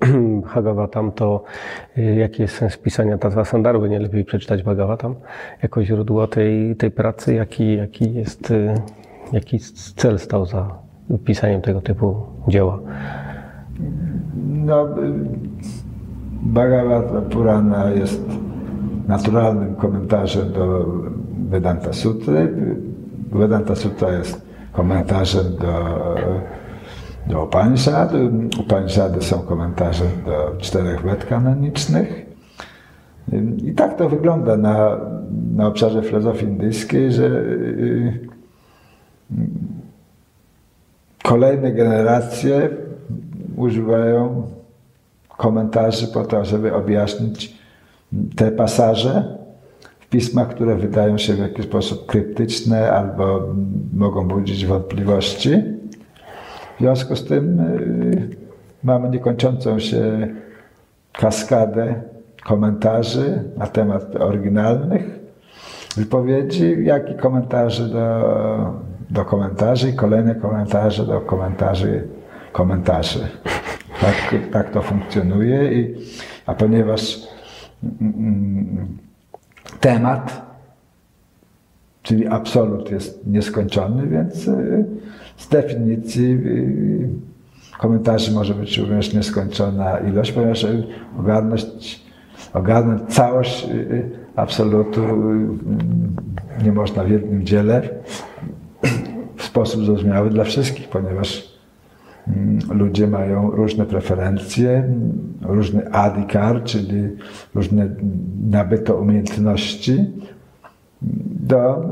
Bhagavatam, 0.54 1.12
to 1.12 1.44
jaki 2.18 2.42
jest 2.42 2.56
sens 2.56 2.78
pisania 2.78 3.18
Tatwa 3.18 3.46
Sandarwy? 3.46 3.90
Nie 3.90 4.00
lepiej 4.00 4.26
przeczytać 4.26 4.64
Bhagavatam 4.64 5.16
jako 5.64 5.84
źródło 5.84 6.28
tej, 6.28 6.76
tej 6.76 6.92
pracy? 6.92 7.34
Jaki, 7.34 7.76
jaki 7.76 8.14
jest, 8.14 8.54
jaki 9.32 9.60
cel 9.96 10.20
stał 10.20 10.46
za 10.46 10.85
pisaniem 11.26 11.62
tego 11.62 11.82
typu 11.82 12.16
dzieła? 12.48 12.80
No, 14.66 14.88
Bhagavad 16.42 17.06
Purana 17.30 17.90
jest 17.90 18.22
naturalnym 19.08 19.76
komentarzem 19.76 20.52
do 20.54 20.86
Vedanta 21.50 21.94
Sutry. 21.94 22.56
Vedanta 23.32 23.76
Sutra 23.76 24.12
jest 24.12 24.42
komentarzem 24.72 25.46
do, 25.62 26.16
do 27.28 27.44
Upanishad. 27.44 28.12
Upanishady 28.60 29.22
są 29.22 29.40
komentarzem 29.40 30.08
do 30.26 30.56
czterech 30.58 31.02
wed 31.02 31.26
kanonicznych. 31.26 32.26
I 33.66 33.74
tak 33.74 33.98
to 33.98 34.10
wygląda 34.10 34.58
na, 34.58 34.98
na 35.56 35.68
obszarze 35.68 36.02
filozofii 36.04 36.46
indyjskiej, 36.46 37.12
że 37.12 37.44
kolejne 41.26 41.72
generacje 41.72 42.70
używają 43.58 44.48
komentarzy 45.38 46.08
po 46.08 46.24
to, 46.24 46.46
żeby 46.46 46.74
objaśnić 46.74 47.58
te 48.36 48.52
pasaże 48.52 49.38
w 50.00 50.08
pismach, 50.08 50.50
które 50.50 50.76
wydają 50.76 51.18
się 51.18 51.34
w 51.34 51.40
jakiś 51.40 51.66
sposób 51.66 52.06
kryptyczne 52.06 52.92
albo 52.92 53.42
mogą 53.94 54.28
budzić 54.28 54.66
wątpliwości. 54.66 55.50
W 56.76 56.80
związku 56.80 57.16
z 57.16 57.26
tym 57.26 57.60
y, 57.60 58.30
mamy 58.84 59.10
niekończącą 59.10 59.80
się 59.80 60.28
kaskadę 61.14 62.02
komentarzy 62.44 63.44
na 63.58 63.68
temat 63.68 64.16
oryginalnych 64.16 65.20
wypowiedzi, 65.98 66.76
jak 66.84 67.12
i 67.12 67.16
komentarzy 67.16 67.90
do, 67.90 68.85
do 69.10 69.26
komentarzy 69.26 69.90
i 69.90 69.94
kolejne 69.94 70.36
komentarze 70.36 71.06
do 71.06 71.22
komentarzy 71.22 72.08
komentarzy. 72.56 73.28
Tak, 74.02 74.36
tak 74.52 74.72
to 74.72 74.82
funkcjonuje. 74.82 75.74
I, 75.74 75.96
a 76.46 76.54
ponieważ 76.54 77.20
temat, 79.80 80.46
czyli 82.04 82.28
absolut 82.28 82.92
jest 82.92 83.28
nieskończony, 83.28 84.08
więc 84.08 84.36
z 85.38 85.48
definicji 85.48 86.38
komentarzy 87.80 88.32
może 88.32 88.54
być 88.54 88.78
również 88.78 89.14
nieskończona 89.14 90.00
ilość, 90.00 90.32
ponieważ 90.32 90.68
ogarnąć, 91.20 92.04
ogarnąć 92.54 93.14
całość 93.14 93.68
absolutu 94.36 95.02
nie 96.64 96.72
można 96.72 97.04
w 97.04 97.10
jednym 97.10 97.46
dziele 97.46 97.90
sposób 99.56 99.86
zrozumiały 99.86 100.30
dla 100.30 100.44
wszystkich, 100.44 100.90
ponieważ 100.90 101.56
ludzie 102.70 103.08
mają 103.08 103.52
różne 103.52 103.86
preferencje, 103.86 104.94
różny 105.42 105.92
adikar, 105.92 106.64
czyli 106.64 107.10
różne 107.56 107.90
nabyte 108.50 108.94
umiejętności 108.94 110.12
do 111.50 111.90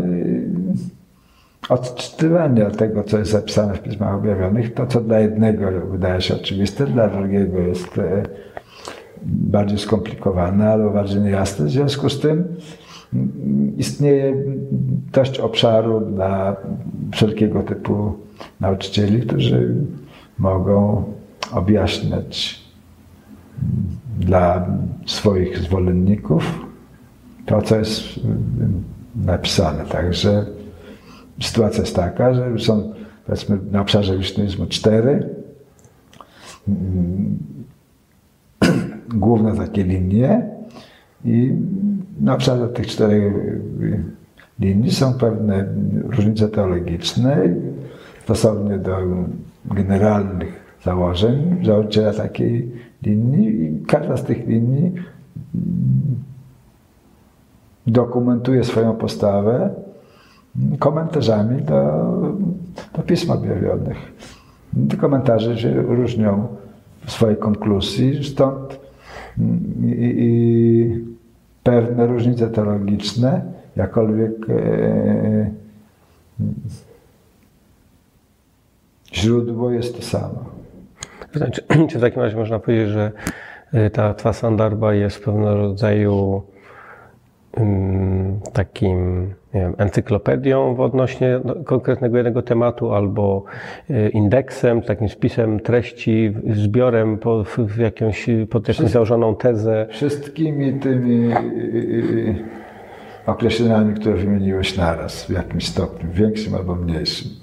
odczytywania 1.70 2.70
tego, 2.70 3.04
co 3.04 3.18
jest 3.18 3.32
zapisane 3.32 3.74
w 3.74 3.82
pismach 3.82 4.16
objawionych. 4.16 4.74
To, 4.74 4.88
co 4.88 5.02
dla 5.02 5.20
jednego 5.20 5.66
wydaje 5.92 6.22
się 6.22 6.36
oczywiste, 6.36 6.88
dla 6.88 7.08
drugiego 7.08 7.60
jest 7.60 7.88
bardziej 9.26 9.80
skomplikowane 9.80 10.70
albo 10.70 10.90
bardziej 10.90 11.22
niejasne. 11.22 11.66
W 11.66 11.70
związku 11.70 12.10
z 12.10 12.20
tym 12.20 12.32
mm, 12.32 12.46
istnieje 13.78 14.34
dość 15.12 15.40
obszaru 15.40 16.02
dla 16.02 16.56
wszelkiego 17.12 17.64
typu 17.64 18.14
nauczycieli, 18.60 19.22
którzy 19.22 19.76
mogą 20.38 21.04
objaśniać 21.52 22.64
dla 24.20 24.68
swoich 25.06 25.58
zwolenników 25.58 26.66
to, 27.46 27.62
co 27.62 27.76
jest 27.76 28.02
napisane. 29.16 29.86
Także 29.86 30.46
sytuacja 31.42 31.82
jest 31.82 31.96
taka, 31.96 32.34
że 32.34 32.60
są 32.60 32.94
powiedzmy 33.26 33.58
na 33.72 33.82
obszarze 33.82 34.18
wisznyzmu 34.18 34.66
cztery 34.66 35.30
mm, 36.68 37.38
główne 39.26 39.56
takie 39.56 39.84
linie 39.84 40.50
i 41.26 41.54
na 42.22 42.34
obszarze 42.34 42.68
tych 42.68 42.88
czterech 42.88 43.34
linii 44.60 44.92
są 44.92 45.14
pewne 45.14 45.66
różnice 46.10 46.48
teologiczne 46.48 47.50
stosownie 48.24 48.78
do 48.78 48.98
generalnych 49.66 50.78
założeń 50.84 51.56
założyciela 51.66 52.14
takiej 52.14 52.72
linii 53.02 53.64
i 53.64 53.86
każda 53.86 54.18
z 54.18 54.24
tych 54.24 54.48
linii 54.48 54.94
dokumentuje 57.88 58.64
swoją 58.64 58.96
postawę 58.96 59.70
komentarzami 60.80 61.62
do, 61.62 62.04
do 62.98 63.04
pism 63.04 63.32
objawionych. 63.32 63.98
Te 64.90 64.98
komentarze 64.98 65.58
się 65.58 65.82
różnią 65.82 66.48
w 67.06 67.12
swojej 67.12 67.38
konkluzji, 67.38 68.24
stąd 68.24 68.80
i, 69.84 70.16
i 70.18 71.14
pewne 71.64 72.08
różnice 72.08 72.48
teologiczne, 72.48 73.42
jakkolwiek 73.76 74.50
e, 74.50 75.52
źródło 79.14 79.72
jest 79.72 79.96
to 79.96 80.02
samo. 80.02 80.46
Znaczy, 81.34 81.64
czy 81.90 81.98
w 81.98 82.02
takim 82.02 82.22
razie 82.22 82.38
można 82.38 82.60
powiedzieć, 82.60 82.90
że 82.90 83.12
y, 83.74 83.90
ta 83.90 84.14
Twa 84.14 84.34
Sandarba 84.34 84.94
jest 84.94 85.24
pewnego 85.24 85.56
rodzaju 85.56 86.44
takim 88.54 89.30
wiem, 89.54 89.76
encyklopedią 89.78 90.76
w 90.76 90.80
odnośnie 90.80 91.40
konkretnego 91.66 92.18
jednego 92.18 92.42
tematu, 92.42 92.94
albo 92.94 93.44
y, 93.90 94.10
indeksem, 94.10 94.82
takim 94.82 95.10
spisem 95.10 95.60
treści, 95.60 96.34
zbiorem 96.50 97.18
po, 97.18 97.44
w 97.58 97.78
jakąś, 97.78 98.28
pod 98.50 98.68
jakąś 98.68 98.90
założoną 98.92 99.36
tezę? 99.36 99.88
Wszystkimi 99.90 100.74
tymi 100.74 101.34
y, 101.34 102.36
określeniami, 103.26 103.94
które 103.94 104.16
wymieniłeś 104.16 104.78
naraz 104.78 105.26
w 105.26 105.30
jakimś 105.30 105.68
stopniu, 105.68 106.10
większym 106.14 106.56
albo 106.56 106.76
mniejszym. 106.76 107.43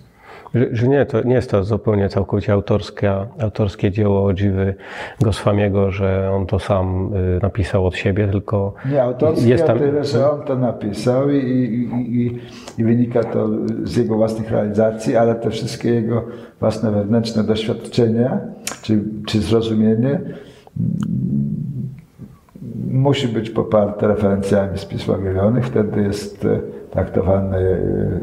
Że, 0.54 0.66
że, 0.73 0.88
nie, 0.88 1.07
to 1.07 1.23
nie 1.23 1.35
jest 1.35 1.50
to 1.50 1.64
zupełnie 1.64 2.09
całkowicie 2.09 2.52
autorskie, 2.52 3.12
autorskie 3.40 3.90
dzieło 3.90 4.35
Dziwy 4.35 4.75
Goswamiego, 5.21 5.90
że 5.90 6.30
on 6.35 6.47
to 6.47 6.59
sam 6.59 7.14
y, 7.14 7.38
napisał 7.42 7.87
od 7.87 7.97
siebie, 7.97 8.28
tylko 8.28 8.75
Nie, 8.90 9.02
autorskie 9.02 9.49
jest 9.49 9.66
tam... 9.66 9.78
tyle, 9.78 10.04
że 10.04 10.30
on 10.30 10.42
to 10.42 10.57
napisał 10.57 11.30
i, 11.30 11.37
i, 11.37 12.23
i, 12.23 12.40
i, 12.78 12.85
wynika 12.85 13.25
to 13.25 13.49
z 13.85 13.97
jego 13.97 14.16
własnych 14.16 14.50
realizacji, 14.50 15.16
ale 15.16 15.35
te 15.35 15.50
wszystkie 15.50 15.95
jego 15.95 16.25
własne 16.61 16.90
wewnętrzne 16.90 17.45
doświadczenia 17.45 18.38
czy, 18.83 19.02
czy 19.26 19.40
zrozumienie 19.40 20.11
mm, 20.11 20.40
musi 22.90 23.28
być 23.28 23.50
poparte 23.50 24.09
referencjami 24.09 24.78
z 24.78 24.85
pism 24.85 25.11
objawionych, 25.11 25.66
wtedy 25.66 26.02
jest 26.02 26.45
e, 26.45 26.61
traktowany 26.90 27.58
e, 27.58 28.21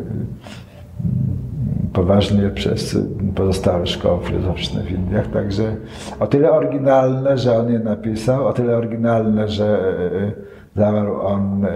poważnie 1.98 2.50
przez 2.50 2.98
pozostałe 3.36 3.88
szkoły 3.88 4.26
filozoficzne 4.26 4.82
w 4.84 4.92
Indiach. 4.92 5.28
Także 5.28 5.76
o 6.20 6.28
tyle 6.28 6.52
oryginalne, 6.52 7.38
że 7.38 7.58
on 7.58 7.72
je 7.72 7.80
napisał, 7.80 8.48
o 8.48 8.54
tyle 8.54 8.78
oryginalne, 8.78 9.48
że 9.48 9.66
e, 9.66 10.32
zawarł 10.76 11.22
on 11.22 11.66
e, 11.66 11.70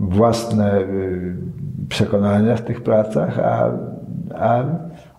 własne 0.00 0.78
e, 0.78 0.86
przekonania 1.88 2.56
w 2.56 2.62
tych 2.62 2.80
pracach, 2.82 3.38
a, 3.38 3.70
a 4.34 4.64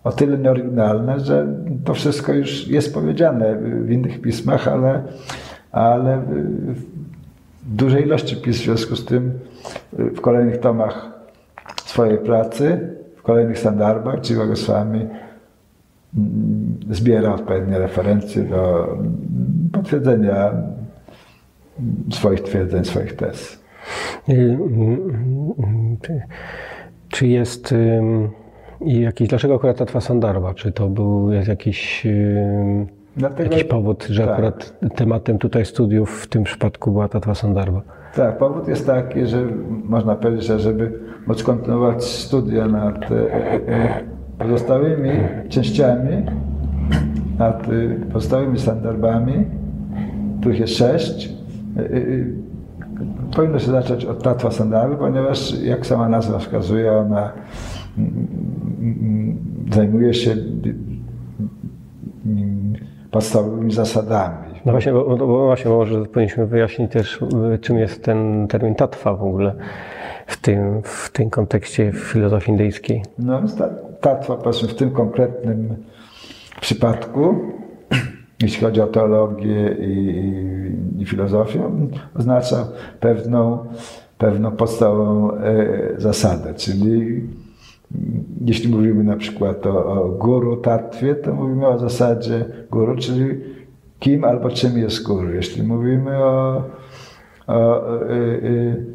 o 0.03 0.11
tyle 0.11 0.37
nieoryginalne, 0.37 1.19
że 1.19 1.47
to 1.85 1.93
wszystko 1.93 2.33
już 2.33 2.67
jest 2.67 2.93
powiedziane 2.93 3.55
w 3.55 3.91
innych 3.91 4.21
pismach, 4.21 4.67
ale, 4.67 5.03
ale 5.71 6.21
w 7.63 7.75
dużej 7.75 8.03
ilości 8.03 8.35
pism, 8.35 8.61
w 8.61 8.65
związku 8.65 8.95
z 8.95 9.05
tym 9.05 9.31
w 9.93 10.21
kolejnych 10.21 10.59
tomach 10.59 11.11
swojej 11.85 12.17
pracy 12.17 12.95
kolejnych 13.31 13.59
standardach 13.59 14.29
Jiva 14.29 14.45
Goswami 14.45 14.99
mm, 16.17 16.79
zbiera 16.89 17.33
odpowiednie 17.33 17.79
referencje 17.79 18.43
do 18.43 18.93
mm, 18.93 19.69
potwierdzenia 19.71 20.49
mm, 20.49 22.11
swoich 22.11 22.41
twierdzeń, 22.41 22.85
swoich 22.85 23.15
tez. 23.15 23.63
Czy 27.09 27.27
jest 27.27 27.73
jakiś, 28.81 29.27
dlaczego 29.27 29.55
akurat 29.55 29.77
ta 29.77 29.85
Twa 29.85 30.01
Sandarba? 30.01 30.53
Czy 30.53 30.71
to 30.71 30.89
był 30.89 31.31
jakiś, 31.31 32.07
Dlatego, 33.17 33.51
jakiś 33.51 33.63
powód, 33.63 34.07
że 34.09 34.23
tak. 34.23 34.33
akurat 34.33 34.73
tematem 34.95 35.37
tutaj 35.37 35.65
studiów 35.65 36.21
w 36.21 36.27
tym 36.27 36.43
przypadku 36.43 36.91
była 36.91 37.07
ta 37.07 37.19
Twa 37.19 37.35
Sandarba? 37.35 37.81
Tak, 38.15 38.37
powód 38.37 38.67
jest 38.67 38.87
taki, 38.87 39.25
że 39.25 39.47
można 39.83 40.15
powiedzieć, 40.15 40.45
że 40.45 40.59
żeby 40.59 40.99
móc 41.27 41.43
kontynuować 41.43 42.03
studia 42.03 42.67
nad 42.67 43.11
e, 43.11 43.33
e, 43.67 44.03
pozostałymi 44.39 45.09
częściami, 45.49 46.25
nad 47.39 47.67
e, 47.67 47.69
pozostałymi 48.13 48.59
standardami, 48.59 49.33
których 50.39 50.59
jest 50.59 50.77
sześć, 50.77 51.29
powinno 53.35 53.59
się 53.59 53.71
zacząć 53.71 54.05
od 54.05 54.23
Tatwa 54.23 54.51
Sandarby, 54.51 54.95
ponieważ 54.95 55.61
jak 55.63 55.85
sama 55.85 56.09
nazwa 56.09 56.39
wskazuje, 56.39 56.91
ona 56.91 57.31
mm, 57.97 58.27
mm, 58.79 59.37
zajmuje 59.73 60.13
się 60.13 60.31
mm, 62.25 62.73
podstawowymi 63.11 63.71
zasadami 63.71 64.50
no 64.65 64.71
właśnie, 64.71 64.93
bo, 64.93 65.17
bo 65.17 65.45
właśnie, 65.45 65.71
może 65.71 66.05
powinniśmy 66.05 66.47
wyjaśnić 66.47 66.91
też, 66.91 67.19
czym 67.61 67.77
jest 67.77 68.03
ten 68.03 68.47
termin 68.47 68.75
tatwa 68.75 69.13
w 69.13 69.23
ogóle 69.23 69.55
w 70.27 70.37
tym, 70.37 70.81
w 70.83 71.09
tym 71.09 71.29
kontekście 71.29 71.91
w 71.91 71.97
filozofii 71.97 72.51
indyjskiej. 72.51 73.03
No, 73.19 73.41
tatwa 74.01 74.35
powiedzmy 74.35 74.67
w 74.67 74.75
tym 74.75 74.91
konkretnym 74.91 75.75
przypadku, 76.61 77.35
jeśli 78.41 78.65
chodzi 78.65 78.81
o 78.81 78.87
teologię 78.87 79.75
i, 79.79 80.23
i, 80.99 81.05
filozofię, 81.05 81.63
oznacza 82.15 82.67
pewną, 82.99 83.65
pewną 84.17 84.51
podstawową 84.51 85.33
e, 85.33 85.67
zasadę, 85.97 86.53
czyli 86.53 87.21
jeśli 88.45 88.69
mówimy 88.69 89.03
na 89.03 89.15
przykład 89.15 89.65
o, 89.65 89.85
o 89.85 90.09
guru 90.09 90.57
tatwie, 90.57 91.15
to 91.15 91.33
mówimy 91.33 91.67
o 91.67 91.79
zasadzie 91.79 92.45
guru, 92.71 92.97
czyli 92.97 93.25
kim 94.01 94.23
albo 94.23 94.49
czym 94.49 94.77
jest 94.77 95.03
guru. 95.03 95.33
Jeśli 95.33 95.63
mówimy 95.63 96.17
o, 96.17 96.63
o 97.47 97.91
y, 98.09 98.85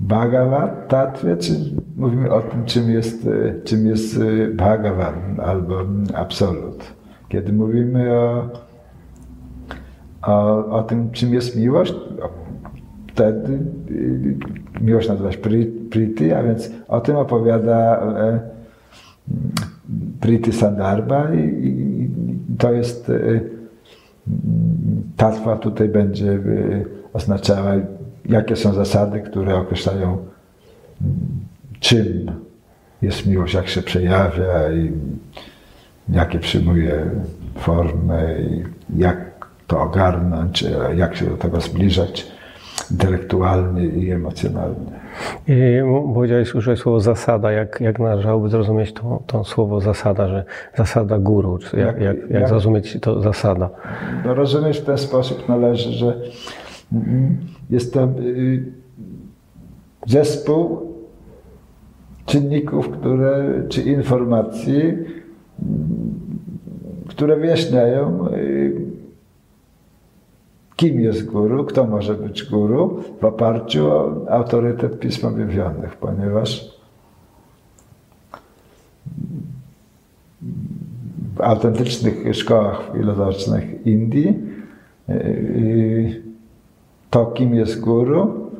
Bhagavat 0.00 0.88
Tatwie, 0.88 1.36
czy 1.36 1.52
mówimy 1.96 2.32
o 2.32 2.40
tym, 2.40 2.64
czym 2.64 2.90
jest, 2.90 3.26
y, 3.26 3.60
czym 3.64 3.86
jest 3.86 4.20
Bhagavan 4.52 5.40
albo 5.42 5.76
Absolut. 6.14 6.84
Kiedy 7.28 7.52
mówimy 7.52 8.12
o, 8.12 8.48
o, 10.22 10.66
o 10.66 10.82
tym, 10.82 11.10
czym 11.10 11.34
jest 11.34 11.56
miłość, 11.56 11.94
wtedy 13.06 13.58
miłość 14.80 15.08
nazywa 15.08 15.32
się 15.32 15.38
Priti, 15.90 16.32
a 16.32 16.42
więc 16.42 16.70
o 16.88 17.00
tym 17.00 17.16
opowiada 17.16 18.02
e, 18.02 18.40
Priti 20.20 20.52
Sandarbha 20.52 21.34
i, 21.34 21.68
i 21.68 22.08
to 22.58 22.72
jest 22.72 23.12
Tatwa 25.16 25.56
tutaj 25.56 25.88
będzie 25.88 26.30
y, 26.30 26.86
oznaczała, 27.12 27.72
jakie 28.26 28.56
są 28.56 28.74
zasady, 28.74 29.20
które 29.20 29.56
określają, 29.56 30.08
mm, 30.08 31.14
czym 31.80 32.30
jest 33.02 33.26
miłość, 33.26 33.54
jak 33.54 33.68
się 33.68 33.82
przejawia 33.82 34.72
i 34.72 34.92
jakie 36.08 36.38
przyjmuje 36.38 37.10
formy 37.54 38.46
jak 38.96 39.48
to 39.66 39.82
ogarnąć, 39.82 40.64
jak 40.96 41.16
się 41.16 41.26
do 41.26 41.36
tego 41.36 41.60
zbliżać. 41.60 42.26
Intelektualnie 42.90 43.86
i 43.86 44.10
emocjonalnie. 44.10 45.04
I 45.48 45.54
powiedziałeś, 46.14 46.54
użyłeś 46.54 46.78
słowo 46.80 47.00
zasada. 47.00 47.52
Jak, 47.52 47.80
jak 47.80 47.98
należałoby 47.98 48.48
zrozumieć 48.48 48.92
to, 48.92 49.22
to 49.26 49.44
słowo 49.44 49.80
zasada, 49.80 50.28
że 50.28 50.44
zasada 50.76 51.18
guru? 51.18 51.58
Czy 51.58 51.76
jak, 51.78 52.00
jak, 52.00 52.16
jak 52.20 52.30
Jak- 52.30 52.48
zrozumieć 52.48 52.98
to 53.00 53.20
zasada? 53.20 53.70
No 54.24 54.34
rozumieć 54.34 54.78
w 54.78 54.84
ten 54.84 54.98
sposób 54.98 55.48
należy, 55.48 55.92
że 55.92 56.20
jest 57.70 57.94
to 57.94 58.04
y, 58.20 58.64
zespół 60.06 60.80
czynników, 62.26 62.88
które, 62.90 63.44
czy 63.68 63.82
informacji, 63.82 64.82
które 67.08 67.36
wyjaśniają, 67.36 68.28
y, 68.32 68.83
kim 70.76 71.00
jest 71.00 71.24
guru, 71.24 71.64
kto 71.64 71.86
może 71.86 72.14
być 72.14 72.44
guru, 72.44 73.02
w 73.20 73.24
oparciu 73.24 73.86
o 73.86 74.26
autorytet 74.30 74.98
pism 74.98 75.26
objawionych, 75.26 75.96
ponieważ 75.96 76.74
w 81.36 81.40
autentycznych 81.40 82.36
szkołach 82.36 82.90
filozoficznych 82.92 83.86
Indii 83.86 84.34
yy, 85.08 86.22
to, 87.10 87.26
kim 87.26 87.54
jest 87.54 87.80
guru, 87.80 88.50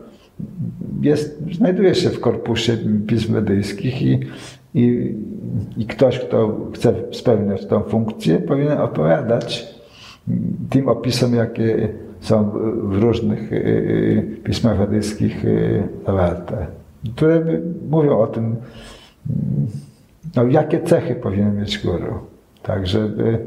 jest, 1.00 1.38
znajduje 1.53 1.94
się 1.94 2.11
w 2.11 2.20
korpusie 2.20 2.79
pism 3.07 3.33
medyjskich 3.33 4.03
i, 4.03 4.20
i, 4.74 5.14
i 5.77 5.87
ktoś, 5.87 6.18
kto 6.18 6.61
chce 6.74 6.94
spełniać 7.12 7.66
tą 7.66 7.83
funkcję, 7.83 8.38
powinien 8.38 8.79
odpowiadać 8.79 9.74
tym 10.70 10.88
opisom, 10.88 11.35
jakie 11.35 11.88
są 12.27 12.51
w 12.83 13.03
różnych 13.03 13.51
yy, 13.51 14.41
pismach 14.45 14.79
medyjskich 14.79 15.45
yy, 15.45 15.89
zawarte, 16.07 16.67
które 17.17 17.45
mówią 17.91 18.19
o 18.19 18.27
tym, 18.27 18.57
no, 20.37 20.47
jakie 20.47 20.83
cechy 20.83 21.15
powinien 21.15 21.57
mieć 21.57 21.79
guru. 21.79 22.19
Tak, 22.63 22.87
żeby 22.87 23.39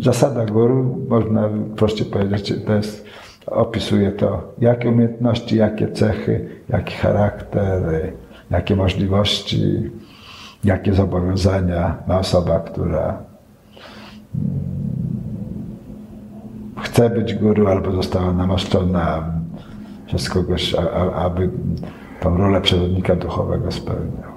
zasada 0.00 0.46
guru, 0.46 0.98
można 1.08 1.48
prościej 1.76 2.06
powiedzieć, 2.06 2.54
to 2.66 2.74
jest, 2.74 3.04
opisuje 3.46 4.12
to, 4.12 4.52
jakie 4.58 4.88
umiejętności, 4.88 5.56
jakie 5.56 5.88
cechy, 5.88 6.48
jaki 6.68 6.94
charakter, 6.94 8.12
jakie 8.50 8.76
możliwości, 8.76 9.90
jakie 10.64 10.94
zobowiązania 10.94 11.96
ma 12.06 12.18
osoba, 12.18 12.60
która 12.60 13.22
chce 16.92 17.10
być 17.10 17.34
guru 17.34 17.66
albo 17.68 17.90
została 17.90 18.32
namaszczona 18.32 19.24
przez 20.06 20.30
kogoś, 20.30 20.74
a, 20.74 20.90
a, 20.90 21.12
aby 21.12 21.50
tą 22.20 22.36
rolę 22.38 22.60
przewodnika 22.60 23.16
duchowego 23.16 23.72
spełniał. 23.72 24.32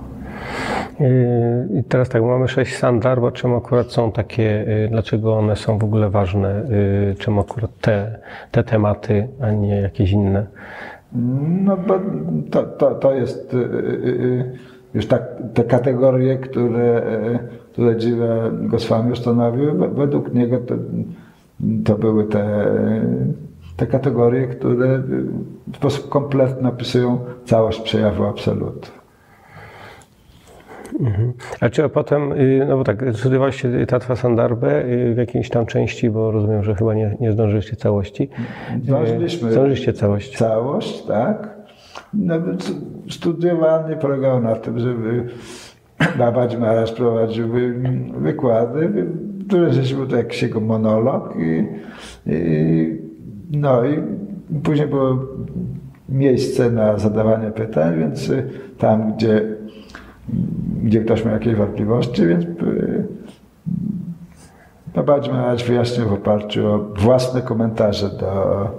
Yy, 0.99 1.79
I 1.79 1.83
teraz 1.83 2.09
tak, 2.09 2.23
mamy 2.23 2.47
sześć 2.47 2.77
sandar, 2.77 3.21
bo 3.21 3.31
czemu 3.31 3.55
akurat 3.55 3.91
są 3.91 4.11
takie, 4.11 4.43
yy, 4.43 4.87
dlaczego 4.91 5.37
one 5.37 5.55
są 5.55 5.77
w 5.77 5.83
ogóle 5.83 6.09
ważne, 6.09 6.61
yy, 7.09 7.15
czemu 7.15 7.41
akurat 7.41 7.71
te, 7.81 8.19
te 8.51 8.63
tematy, 8.63 9.27
a 9.41 9.51
nie 9.51 9.75
jakieś 9.81 10.11
inne? 10.11 10.45
No 11.65 11.77
bo 11.77 11.99
to, 12.51 12.63
to, 12.63 12.95
to 12.95 13.13
jest 13.13 13.55
już 14.93 15.07
tak, 15.07 15.23
te 15.53 15.63
kategorie, 15.63 16.37
które, 16.37 17.01
które 17.71 17.97
Dziwa 17.97 18.25
Goswami 18.51 19.11
ustanowił, 19.11 19.77
we- 19.77 19.87
według 19.89 20.33
niego 20.33 20.57
to, 20.57 20.75
to 21.85 21.95
były 21.97 22.25
te, 22.27 22.65
te 23.75 23.87
kategorie, 23.87 24.47
które 24.47 25.03
w 25.67 25.75
sposób 25.75 26.09
kompletny 26.09 26.69
opisują 26.69 27.19
całość 27.45 27.81
przejawu 27.81 28.23
absolutu. 28.23 28.91
A 31.61 31.69
czy 31.69 31.89
potem, 31.89 32.29
yy, 32.29 32.65
no 32.69 32.77
bo 32.77 32.83
tak, 32.83 33.03
studiowaliście 33.13 33.85
Tatwa 33.85 34.15
Sandarbę 34.15 34.87
yy, 34.87 35.13
w 35.13 35.17
jakiejś 35.17 35.49
tam 35.49 35.65
części, 35.65 36.09
bo 36.09 36.31
rozumiem, 36.31 36.63
że 36.63 36.75
chyba 36.75 36.93
nie, 36.93 37.17
nie 37.19 37.31
zdążyliście 37.31 37.75
całości. 37.75 38.29
Zdążyliśmy. 38.83 39.47
Yy, 39.47 39.53
Zdążyliście 39.53 39.93
całość. 39.93 40.37
Całość, 40.37 41.05
tak. 41.05 41.49
No, 42.13 42.41
więc 42.41 42.73
studiowanie 43.09 43.95
polegało 43.95 44.39
na 44.39 44.55
tym, 44.55 44.79
żeby 44.79 45.27
Babadź 46.17 46.57
Maharaj 46.57 46.85
prowadził 46.95 47.47
wy- 47.47 47.73
wykłady, 49.45 49.47
które 49.47 49.73
żeśmy 49.73 50.07
to 50.07 50.15
jakiś 50.15 50.41
jego 50.41 50.59
monolog 50.59 51.35
i, 51.37 51.67
i, 52.31 52.99
no 53.51 53.85
i 53.85 54.03
później 54.63 54.87
było 54.87 55.17
miejsce 56.09 56.71
na 56.71 56.97
zadawanie 56.97 57.51
pytań, 57.51 57.99
więc 57.99 58.29
y, 58.29 58.49
tam, 58.77 59.13
gdzie, 59.13 59.55
gdzie 60.83 61.01
ktoś 61.01 61.25
miał 61.25 61.33
jakieś 61.33 61.55
wątpliwości, 61.55 62.27
więc 62.27 62.45
y, 62.45 63.07
Babadź 64.95 65.29
Maharaj 65.29 65.57
wyjaśnił 65.57 66.09
w 66.09 66.13
oparciu 66.13 66.67
o 66.67 66.79
własne 66.79 67.41
komentarze 67.41 68.09
do, 68.09 68.69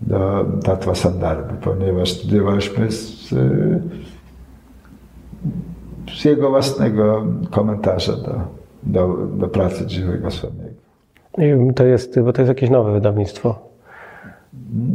do 0.00 0.46
Tatwa 0.64 0.94
Sandarby, 0.94 1.54
ponieważ 1.60 2.10
studiowaliśmy 2.10 2.90
z, 2.90 3.28
z 6.20 6.24
jego 6.24 6.50
własnego 6.50 7.24
komentarza 7.50 8.12
do, 8.12 8.59
do, 8.82 9.08
do 9.36 9.48
pracy 9.48 9.86
Dziwego 9.86 10.30
Swamiego. 10.30 10.70
Yy, 11.38 11.72
To 11.74 11.84
jest, 11.84 12.20
bo 12.20 12.32
to 12.32 12.42
jest 12.42 12.48
jakieś 12.48 12.70
nowe 12.70 12.92
wydawnictwo. 12.92 13.70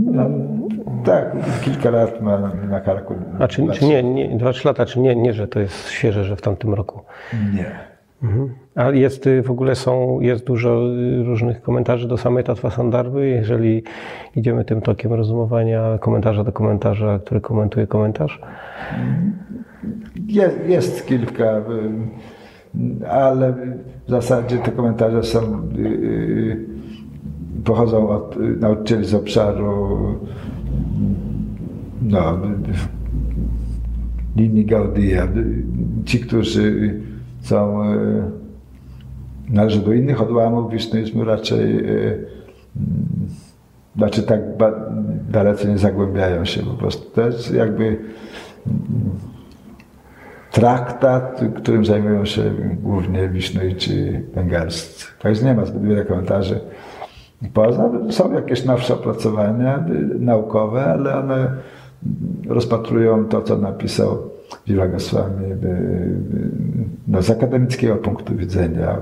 No, 0.06 0.30
tak, 1.06 1.36
kilka 1.62 1.90
lat 1.90 2.22
ma 2.22 2.38
na, 2.40 2.54
na 2.54 2.82
karku. 2.82 3.14
A 3.40 3.48
czy, 3.48 3.68
czy 3.74 3.86
nie, 3.86 4.04
nie, 4.04 4.38
dwa, 4.38 4.52
trzy 4.52 4.68
lata, 4.68 4.86
czy 4.86 5.00
nie, 5.00 5.16
nie, 5.16 5.34
że 5.34 5.48
to 5.48 5.60
jest 5.60 5.90
świeże, 5.90 6.24
że 6.24 6.36
w 6.36 6.42
tamtym 6.42 6.74
roku. 6.74 7.02
Nie. 7.56 7.72
A 8.76 8.90
jest 8.92 9.28
y, 9.28 9.42
w 9.42 9.52
ogóle 9.52 9.76
są, 9.76 10.20
jest 10.22 10.46
dużo 10.46 10.82
y, 11.20 11.24
różnych 11.24 11.62
komentarzy 11.62 12.08
do 12.08 12.18
samej 12.18 12.44
Tatwa 12.44 12.70
Sandarby. 12.70 13.28
Jeżeli 13.28 13.84
idziemy 14.36 14.66
tym 14.66 14.82
tokiem 14.82 15.14
rozumowania 15.14 15.98
komentarza 16.00 16.44
do 16.44 16.52
komentarza, 16.52 17.20
który 17.20 17.42
komentuje 17.42 17.88
komentarz. 17.88 18.42
Jest, 20.28 20.60
jest 20.68 21.08
kilka, 21.08 21.58
y, 21.58 21.62
ale 23.10 23.54
w 24.08 24.10
zasadzie 24.10 24.58
te 24.58 24.72
komentarze 24.72 25.24
są, 25.24 25.40
y, 25.40 25.80
y, 25.80 26.66
pochodzą 27.64 28.10
od 28.10 28.38
nauczycieli 28.60 29.06
z 29.06 29.14
obszaru 29.14 29.98
no, 32.02 32.40
linii 34.36 34.66
Gaudia. 34.66 35.28
Ci, 36.06 36.20
którzy 36.20 37.00
są, 37.42 37.84
y, 37.94 38.24
należą 39.50 39.82
do 39.82 39.94
innych 39.94 40.22
odłamów 40.22 40.72
wisnuizmu 40.72 41.24
raczej 41.24 41.86
znaczy 43.96 44.24
tak 44.24 44.42
dalece 45.30 45.68
nie 45.68 45.78
zagłębiają 45.78 46.46
się 46.46 46.64
po 46.64 46.74
prostu. 46.74 47.10
To 47.12 47.22
jest 47.22 47.54
jakby 47.54 47.98
traktat, 50.56 51.42
którym 51.56 51.86
zajmują 51.86 52.26
się 52.26 52.42
głównie 52.84 53.30
Wisznuici 53.30 54.12
bengalscy. 54.36 55.06
Także 55.22 55.46
nie 55.46 55.54
ma 55.54 55.66
zbyt 55.66 55.84
wiele 55.84 56.06
komentarzy. 56.06 56.60
Poza 57.54 57.90
są 58.10 58.34
jakieś 58.34 58.66
nowsze 58.66 58.94
opracowania 58.94 59.86
naukowe, 60.20 60.86
ale 60.86 61.18
one 61.18 61.52
rozpatrują 62.48 63.26
to, 63.26 63.42
co 63.42 63.58
napisał 63.58 64.18
Dziwa 64.68 64.88
Goswami 64.88 65.46
y, 65.46 65.58
no, 67.08 67.22
z 67.22 67.30
akademickiego 67.30 67.96
punktu 67.96 68.36
widzenia. 68.36 68.98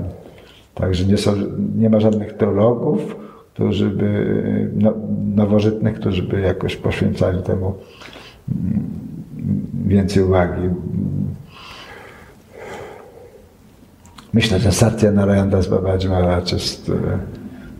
Także 0.76 1.06
nie, 1.06 1.18
są, 1.18 1.32
nie 1.78 1.90
ma 1.90 2.00
żadnych 2.00 2.34
teologów, 2.38 3.16
którzy 3.54 3.90
by, 3.90 4.72
no, 4.76 4.94
nowożytnych, 5.36 5.96
którzy 5.96 6.24
by 6.24 6.42
jakoś 6.42 6.76
poświęcali 6.76 7.44
temu 7.44 7.74
mm, 8.50 8.84
więcej 9.86 10.24
uwagi. 10.24 10.70
Myślę, 14.34 14.60
że 14.60 14.72
Satya 14.72 15.12
Narayana 15.14 15.62
z 15.62 15.68
Babaji 15.68 16.10
Maharaj 16.10 16.42
jest 16.54 16.90
e, 16.90 16.94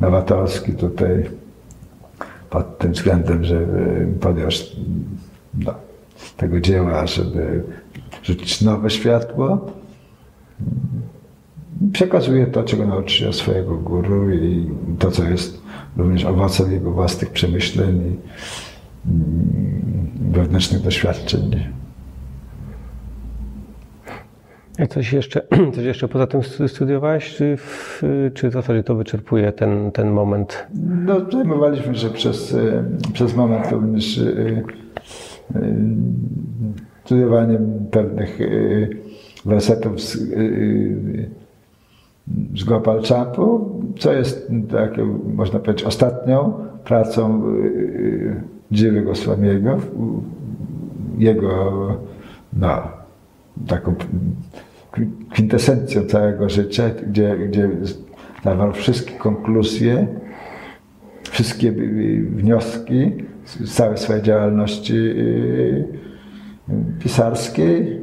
nowatorski 0.02 0.74
tutaj 0.74 1.30
pod 2.50 2.78
tym 2.78 2.92
względem, 2.92 3.44
że 3.44 3.60
podjął 4.20 4.50
no, 5.54 5.74
tego 6.38 6.60
dzieła, 6.60 7.08
żeby 7.08 7.64
rzucić 8.24 8.62
nowe 8.62 8.90
światło. 8.90 9.72
Przekazuje 11.94 12.48
to, 12.48 12.64
czego 12.64 12.88
nauczył 12.88 13.28
się 13.28 13.34
swojego 13.34 13.76
guru 13.76 14.32
i 14.32 14.70
to, 15.00 15.12
co 15.12 15.24
jest 15.24 15.62
również 15.98 16.26
owocem 16.26 16.72
jego 16.72 16.92
własnych 16.92 17.30
przemyśleń 17.30 17.98
i 17.98 18.18
mm, 19.10 20.32
wewnętrznych 20.32 20.82
doświadczeń. 20.82 21.74
Coś 24.90 25.14
jeszcze, 25.14 25.42
coś 25.76 25.84
jeszcze 25.86 26.08
poza 26.08 26.28
tym 26.28 26.44
stu- 26.44 26.68
studiowałeś, 26.68 27.36
czy, 27.36 27.58
w, 27.58 28.02
czy 28.34 28.50
w 28.50 28.54
zasadzie 28.54 28.84
to 28.84 28.96
wyczerpuje 28.96 29.52
ten, 29.52 29.92
ten 29.92 30.12
moment? 30.12 30.68
No, 31.06 31.32
zajmowaliśmy 31.32 31.96
się 31.96 32.10
przez, 32.10 32.54
e, 32.54 32.84
przez 33.14 33.36
moment 33.36 33.72
również 33.72 34.18
e, 34.18 34.24
e, 35.56 35.76
studiowaniem 37.06 37.88
pewnych 37.92 38.40
wersetów 39.46 40.02
z, 40.02 40.18
z 42.56 42.64
Gopal-Champu, 42.66 43.70
co 44.00 44.14
jest 44.14 44.52
taką, 44.72 45.20
można 45.36 45.60
powiedzieć, 45.60 45.88
ostatnią 45.88 46.54
pracą 46.84 47.44
Dziewy 48.72 49.02
Goswamiego, 49.02 49.78
jego 51.18 51.88
no, 52.54 53.03
taką 53.68 53.96
kwintesencją 55.30 56.06
całego 56.06 56.50
życia, 56.50 56.90
gdzie, 57.08 57.38
gdzie 57.38 57.70
dawał 58.44 58.74
wszystkie 58.74 59.14
konkluzje, 59.14 60.08
wszystkie 61.32 61.72
wnioski 62.30 63.12
z 63.46 63.74
całej 63.74 63.98
swojej 63.98 64.22
działalności 64.22 64.94
y, 64.94 65.88
pisarskiej. 67.00 68.02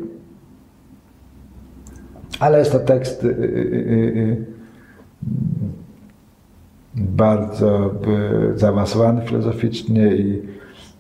Ale 2.41 2.59
jest 2.59 2.73
to 2.73 2.79
tekst 2.79 3.25
y, 3.25 3.29
y, 3.29 4.47
bardzo 6.95 7.95
zaawansowany 8.55 9.27
filozoficznie 9.27 10.17
i, 10.17 10.43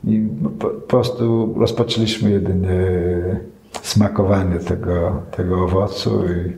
i 0.04 0.28
po 0.58 0.68
prostu 0.68 1.54
rozpoczęliśmy 1.58 2.30
jedynie 2.30 2.70
smakowanie 3.82 4.58
tego, 4.58 5.22
tego 5.30 5.64
owocu. 5.64 6.24
I, 6.24 6.56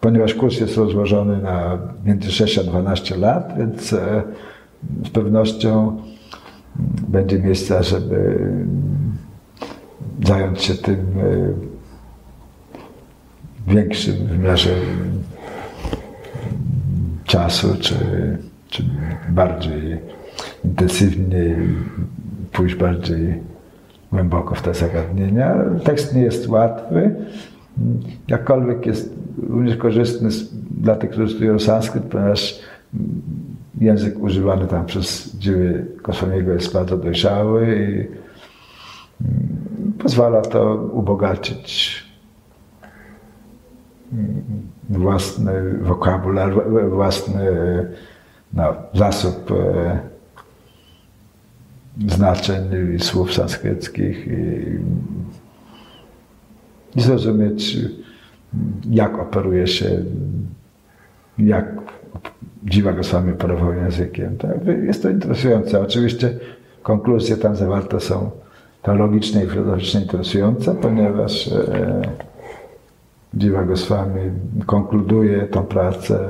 ponieważ 0.00 0.34
kurs 0.34 0.60
jest 0.60 0.76
rozłożony 0.76 1.38
na 1.38 1.78
między 2.04 2.32
6 2.32 2.58
a 2.58 2.62
12 2.62 3.16
lat, 3.16 3.54
więc 3.58 3.92
e, 3.92 4.22
z 5.04 5.10
pewnością 5.10 6.02
będzie 7.08 7.38
miejsce, 7.38 7.82
żeby 7.82 8.38
zająć 10.24 10.62
się 10.62 10.74
tym 10.74 10.96
e, 10.96 11.52
większym 13.74 14.26
wymiarze 14.26 14.74
czasu, 17.24 17.76
czy, 17.80 17.96
czy 18.68 18.84
bardziej 19.28 19.98
intensywnie 20.64 21.56
pójść 22.52 22.74
bardziej 22.74 23.42
głęboko 24.12 24.54
w 24.54 24.62
te 24.62 24.74
zagadnienia. 24.74 25.56
Tekst 25.84 26.14
nie 26.14 26.22
jest 26.22 26.48
łatwy, 26.48 27.14
jakkolwiek 28.28 28.86
jest 28.86 29.14
również 29.48 29.76
korzystny 29.76 30.28
dla 30.70 30.94
tych, 30.94 31.10
którzy 31.10 31.28
studiują 31.28 31.58
sanskryt, 31.58 32.04
ponieważ 32.04 32.60
język 33.80 34.18
używany 34.18 34.66
tam 34.66 34.86
przez 34.86 35.36
dzieły 35.36 35.86
Goswamiego 36.02 36.52
jest 36.52 36.72
bardzo 36.72 36.96
dojrzały 36.96 37.66
i 37.66 37.92
mm, 39.24 39.92
pozwala 39.98 40.42
to 40.42 40.74
ubogacić 40.74 42.04
mm, 44.12 44.42
własny 44.88 45.78
wokabular, 45.80 46.52
własny 46.90 47.44
no, 48.52 48.74
zasób 48.94 49.50
e, 49.50 50.15
znaczeń 52.08 52.62
słów 52.98 53.34
sanskryckich 53.34 54.26
i, 54.26 54.78
i 56.98 57.02
zrozumieć, 57.02 57.76
jak 58.90 59.18
operuje 59.18 59.66
się, 59.66 60.04
jak 61.38 61.66
Dziwa 62.64 62.92
Goswami 62.92 63.32
operował 63.32 63.74
językiem. 63.74 64.36
Tak? 64.36 64.52
Jest 64.66 65.02
to 65.02 65.10
interesujące. 65.10 65.80
Oczywiście 65.80 66.38
konkluzje 66.82 67.36
tam 67.36 67.56
zawarte 67.56 68.00
są 68.00 68.30
teologiczne 68.82 69.44
i 69.44 69.48
filozoficznie 69.48 70.00
interesujące, 70.00 70.74
ponieważ 70.74 71.48
e, 71.48 72.02
Dziwa 73.34 73.62
Goswami 73.62 74.20
konkluduje 74.66 75.42
tą 75.42 75.62
pracę 75.62 76.28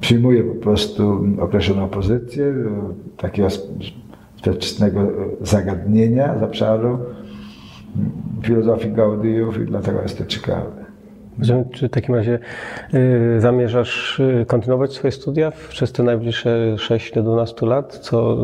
przyjmuje 0.00 0.44
po 0.44 0.54
prostu 0.54 1.24
określoną 1.40 1.88
pozycję 1.88 2.54
takiego 3.16 3.48
sprzecznego 4.36 5.00
zagadnienia 5.40 6.38
z 6.38 6.42
obszaru 6.42 6.98
filozofii 8.42 8.92
Gaudijów 8.92 9.60
i 9.60 9.64
dlatego 9.64 10.02
jest 10.02 10.18
to 10.18 10.26
ciekawe. 10.26 10.84
Czy 11.72 11.88
w 11.88 11.90
takim 11.90 12.14
razie 12.14 12.38
y, 12.94 13.40
zamierzasz 13.40 14.22
kontynuować 14.46 14.92
swoje 14.92 15.12
studia 15.12 15.52
przez 15.68 15.92
te 15.92 16.02
najbliższe 16.02 16.74
6-12 16.76 17.66
lat? 17.66 17.98
Co, 17.98 18.36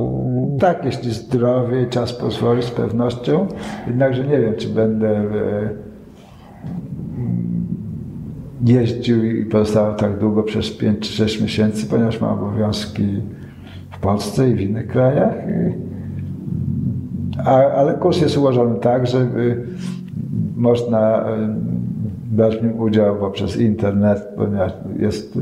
Tak, 0.61 0.85
jeśli 0.85 1.13
zdrowie 1.13 1.83
i 1.83 1.87
czas 1.87 2.13
pozwoli 2.13 2.63
z 2.63 2.71
pewnością, 2.71 3.47
jednakże 3.87 4.25
nie 4.25 4.41
wiem, 4.41 4.55
czy 4.57 4.69
będę 4.69 5.09
e, 5.09 5.90
jeździł 8.65 9.25
i 9.25 9.45
pozostawał 9.45 9.95
tak 9.95 10.19
długo 10.19 10.43
przez 10.43 10.71
5 10.71 10.99
czy 11.09 11.13
6 11.13 11.41
miesięcy, 11.41 11.87
ponieważ 11.87 12.21
mam 12.21 12.39
obowiązki 12.39 13.07
w 13.91 13.99
Polsce 13.99 14.51
i 14.51 14.55
w 14.55 14.61
innych 14.61 14.87
krajach. 14.87 15.35
A, 17.45 17.57
ale 17.57 17.95
kurs 17.95 18.21
jest 18.21 18.39
ułożony 18.39 18.81
tak, 18.81 19.07
żeby 19.07 19.67
można 20.57 21.29
e, 21.29 21.57
brać 22.31 22.57
w 22.57 22.63
nim 22.63 22.81
udział 22.81 23.17
poprzez 23.17 23.57
internet, 23.57 24.29
ponieważ 24.37 24.73
jest 24.99 25.37
e, 25.37 25.41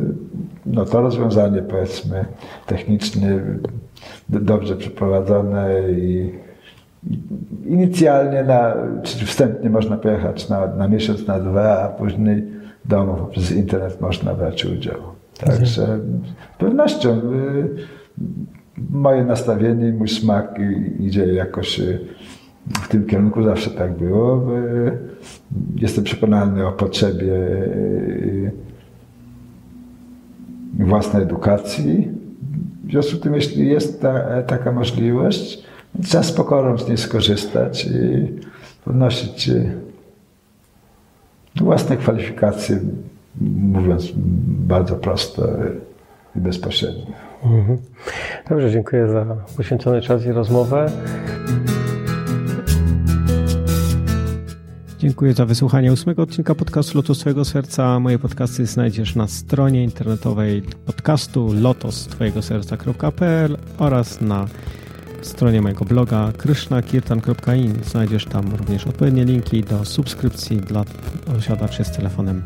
no, 0.66 0.84
to 0.84 1.00
rozwiązanie, 1.00 1.62
powiedzmy, 1.62 2.24
technicznie 2.66 3.40
dobrze 4.28 4.76
przeprowadzone 4.76 5.90
i 5.90 6.32
inicjalnie, 7.66 8.44
na, 8.44 8.74
wstępnie 9.04 9.70
można 9.70 9.96
pojechać 9.96 10.48
na, 10.48 10.66
na 10.66 10.88
miesiąc, 10.88 11.26
na 11.26 11.40
dwa, 11.40 11.82
a 11.82 11.88
później 11.88 12.57
domu 12.88 13.14
poprzez 13.16 13.50
internet 13.52 14.00
można 14.00 14.34
brać 14.34 14.64
udział. 14.64 15.00
Także 15.40 15.98
z 15.98 16.58
pewnością 16.58 17.10
y, 17.10 17.68
moje 18.90 19.24
nastawienie 19.24 19.92
mój 19.92 20.08
smak 20.08 20.58
idzie 21.00 21.26
jakoś 21.26 21.80
y, 21.80 21.98
w 22.82 22.88
tym 22.88 23.06
kierunku, 23.06 23.42
zawsze 23.42 23.70
tak 23.70 23.98
było. 23.98 24.56
Y, 24.58 24.98
Jestem 25.76 26.04
przekonany 26.04 26.66
o 26.66 26.72
potrzebie 26.72 27.34
własnej 30.78 31.22
edukacji. 31.22 32.08
W 32.84 32.90
związku 32.90 33.16
z 33.16 33.20
tym, 33.20 33.34
jeśli 33.34 33.68
jest 33.68 34.02
ta, 34.02 34.42
taka 34.42 34.72
możliwość, 34.72 35.64
trzeba 36.02 36.22
z 36.22 36.32
pokorą 36.32 36.78
z 36.78 36.88
niej 36.88 36.98
skorzystać 36.98 37.84
i 37.84 38.28
podnosić 38.84 39.50
własne 41.60 41.96
kwalifikacje, 41.96 42.80
mówiąc 43.40 44.12
bardzo 44.66 44.96
prosto 44.96 45.48
i 46.36 46.40
bezpośrednio. 46.40 47.06
Mhm. 47.44 47.78
Dobrze, 48.48 48.70
dziękuję 48.70 49.08
za 49.08 49.24
poświęcony 49.56 50.02
czas 50.02 50.26
i 50.26 50.32
rozmowę. 50.32 50.90
Dziękuję 54.98 55.32
za 55.32 55.46
wysłuchanie 55.46 55.92
ósmego 55.92 56.22
odcinka 56.22 56.54
podcastu 56.54 56.98
Lotos 56.98 57.18
Twojego 57.18 57.44
Serca. 57.44 58.00
Moje 58.00 58.18
podcasty 58.18 58.66
znajdziesz 58.66 59.16
na 59.16 59.26
stronie 59.26 59.84
internetowej 59.84 60.62
podcastu 60.86 61.52
lotostwojegoserca.pl 61.60 63.56
oraz 63.78 64.20
na 64.20 64.46
stronie 65.22 65.62
mojego 65.62 65.84
bloga 65.84 66.32
krishnakirtan.in. 66.36 67.84
Znajdziesz 67.84 68.24
tam 68.24 68.54
również 68.54 68.86
odpowiednie 68.86 69.24
linki 69.24 69.62
do 69.62 69.84
subskrypcji 69.84 70.56
dla 70.56 70.84
posiadaczy 71.26 71.84
z 71.84 71.92
telefonem 71.92 72.42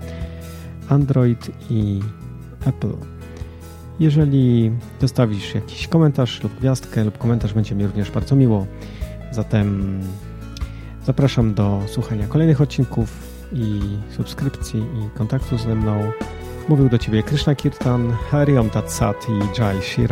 Android 0.88 1.50
i 1.70 2.00
Apple. 2.66 2.92
Jeżeli 4.00 4.72
zostawisz 5.00 5.54
jakiś 5.54 5.88
komentarz 5.88 6.42
lub 6.42 6.58
gwiazdkę 6.58 7.04
lub 7.04 7.18
komentarz, 7.18 7.52
będzie 7.52 7.74
mi 7.74 7.86
również 7.86 8.10
bardzo 8.10 8.36
miło. 8.36 8.66
Zatem 9.30 9.98
zapraszam 11.06 11.54
do 11.54 11.82
słuchania 11.86 12.26
kolejnych 12.26 12.60
odcinków 12.60 13.08
i 13.52 13.80
subskrypcji 14.16 14.80
i 14.80 15.18
kontaktu 15.18 15.58
ze 15.58 15.74
mną. 15.74 16.12
Mówił 16.68 16.88
do 16.88 16.98
Ciebie 16.98 17.22
Krishna 17.22 17.54
Kirtan, 17.54 18.12
Hariom 18.30 18.70
Tat 18.70 18.92
Sat 18.92 19.26
i 19.28 19.60
Jai 19.60 19.82
Shri 19.82 20.06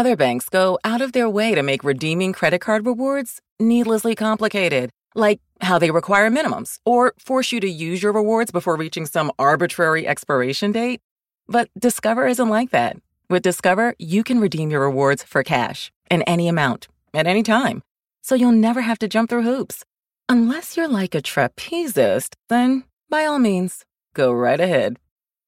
Other 0.00 0.16
banks 0.16 0.48
go 0.48 0.78
out 0.82 1.02
of 1.02 1.12
their 1.12 1.28
way 1.28 1.54
to 1.54 1.62
make 1.62 1.84
redeeming 1.84 2.32
credit 2.32 2.62
card 2.62 2.86
rewards 2.86 3.42
needlessly 3.58 4.14
complicated, 4.14 4.88
like 5.14 5.40
how 5.60 5.78
they 5.78 5.90
require 5.90 6.30
minimums 6.30 6.78
or 6.86 7.12
force 7.18 7.52
you 7.52 7.60
to 7.60 7.68
use 7.68 8.02
your 8.02 8.12
rewards 8.12 8.50
before 8.50 8.78
reaching 8.78 9.04
some 9.04 9.30
arbitrary 9.38 10.08
expiration 10.08 10.72
date. 10.72 11.00
But 11.48 11.68
Discover 11.78 12.28
isn't 12.28 12.48
like 12.48 12.70
that. 12.70 12.96
With 13.28 13.42
Discover, 13.42 13.94
you 13.98 14.24
can 14.24 14.40
redeem 14.40 14.70
your 14.70 14.86
rewards 14.86 15.22
for 15.22 15.42
cash 15.42 15.92
in 16.10 16.22
any 16.22 16.48
amount 16.48 16.88
at 17.12 17.26
any 17.26 17.42
time. 17.42 17.82
So 18.22 18.34
you'll 18.34 18.52
never 18.52 18.80
have 18.80 19.00
to 19.00 19.06
jump 19.06 19.28
through 19.28 19.42
hoops. 19.42 19.84
Unless 20.30 20.78
you're 20.78 20.88
like 20.88 21.14
a 21.14 21.20
trapezist, 21.20 22.36
then 22.48 22.84
by 23.10 23.26
all 23.26 23.38
means, 23.38 23.84
go 24.14 24.32
right 24.32 24.60
ahead. 24.60 24.96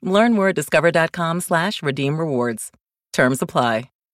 Learn 0.02 0.34
more 0.34 0.50
at 0.50 0.56
discover.com 0.56 1.40
slash 1.40 1.82
redeem 1.82 2.18
rewards. 2.18 2.70
Terms 3.14 3.40
apply. 3.40 3.91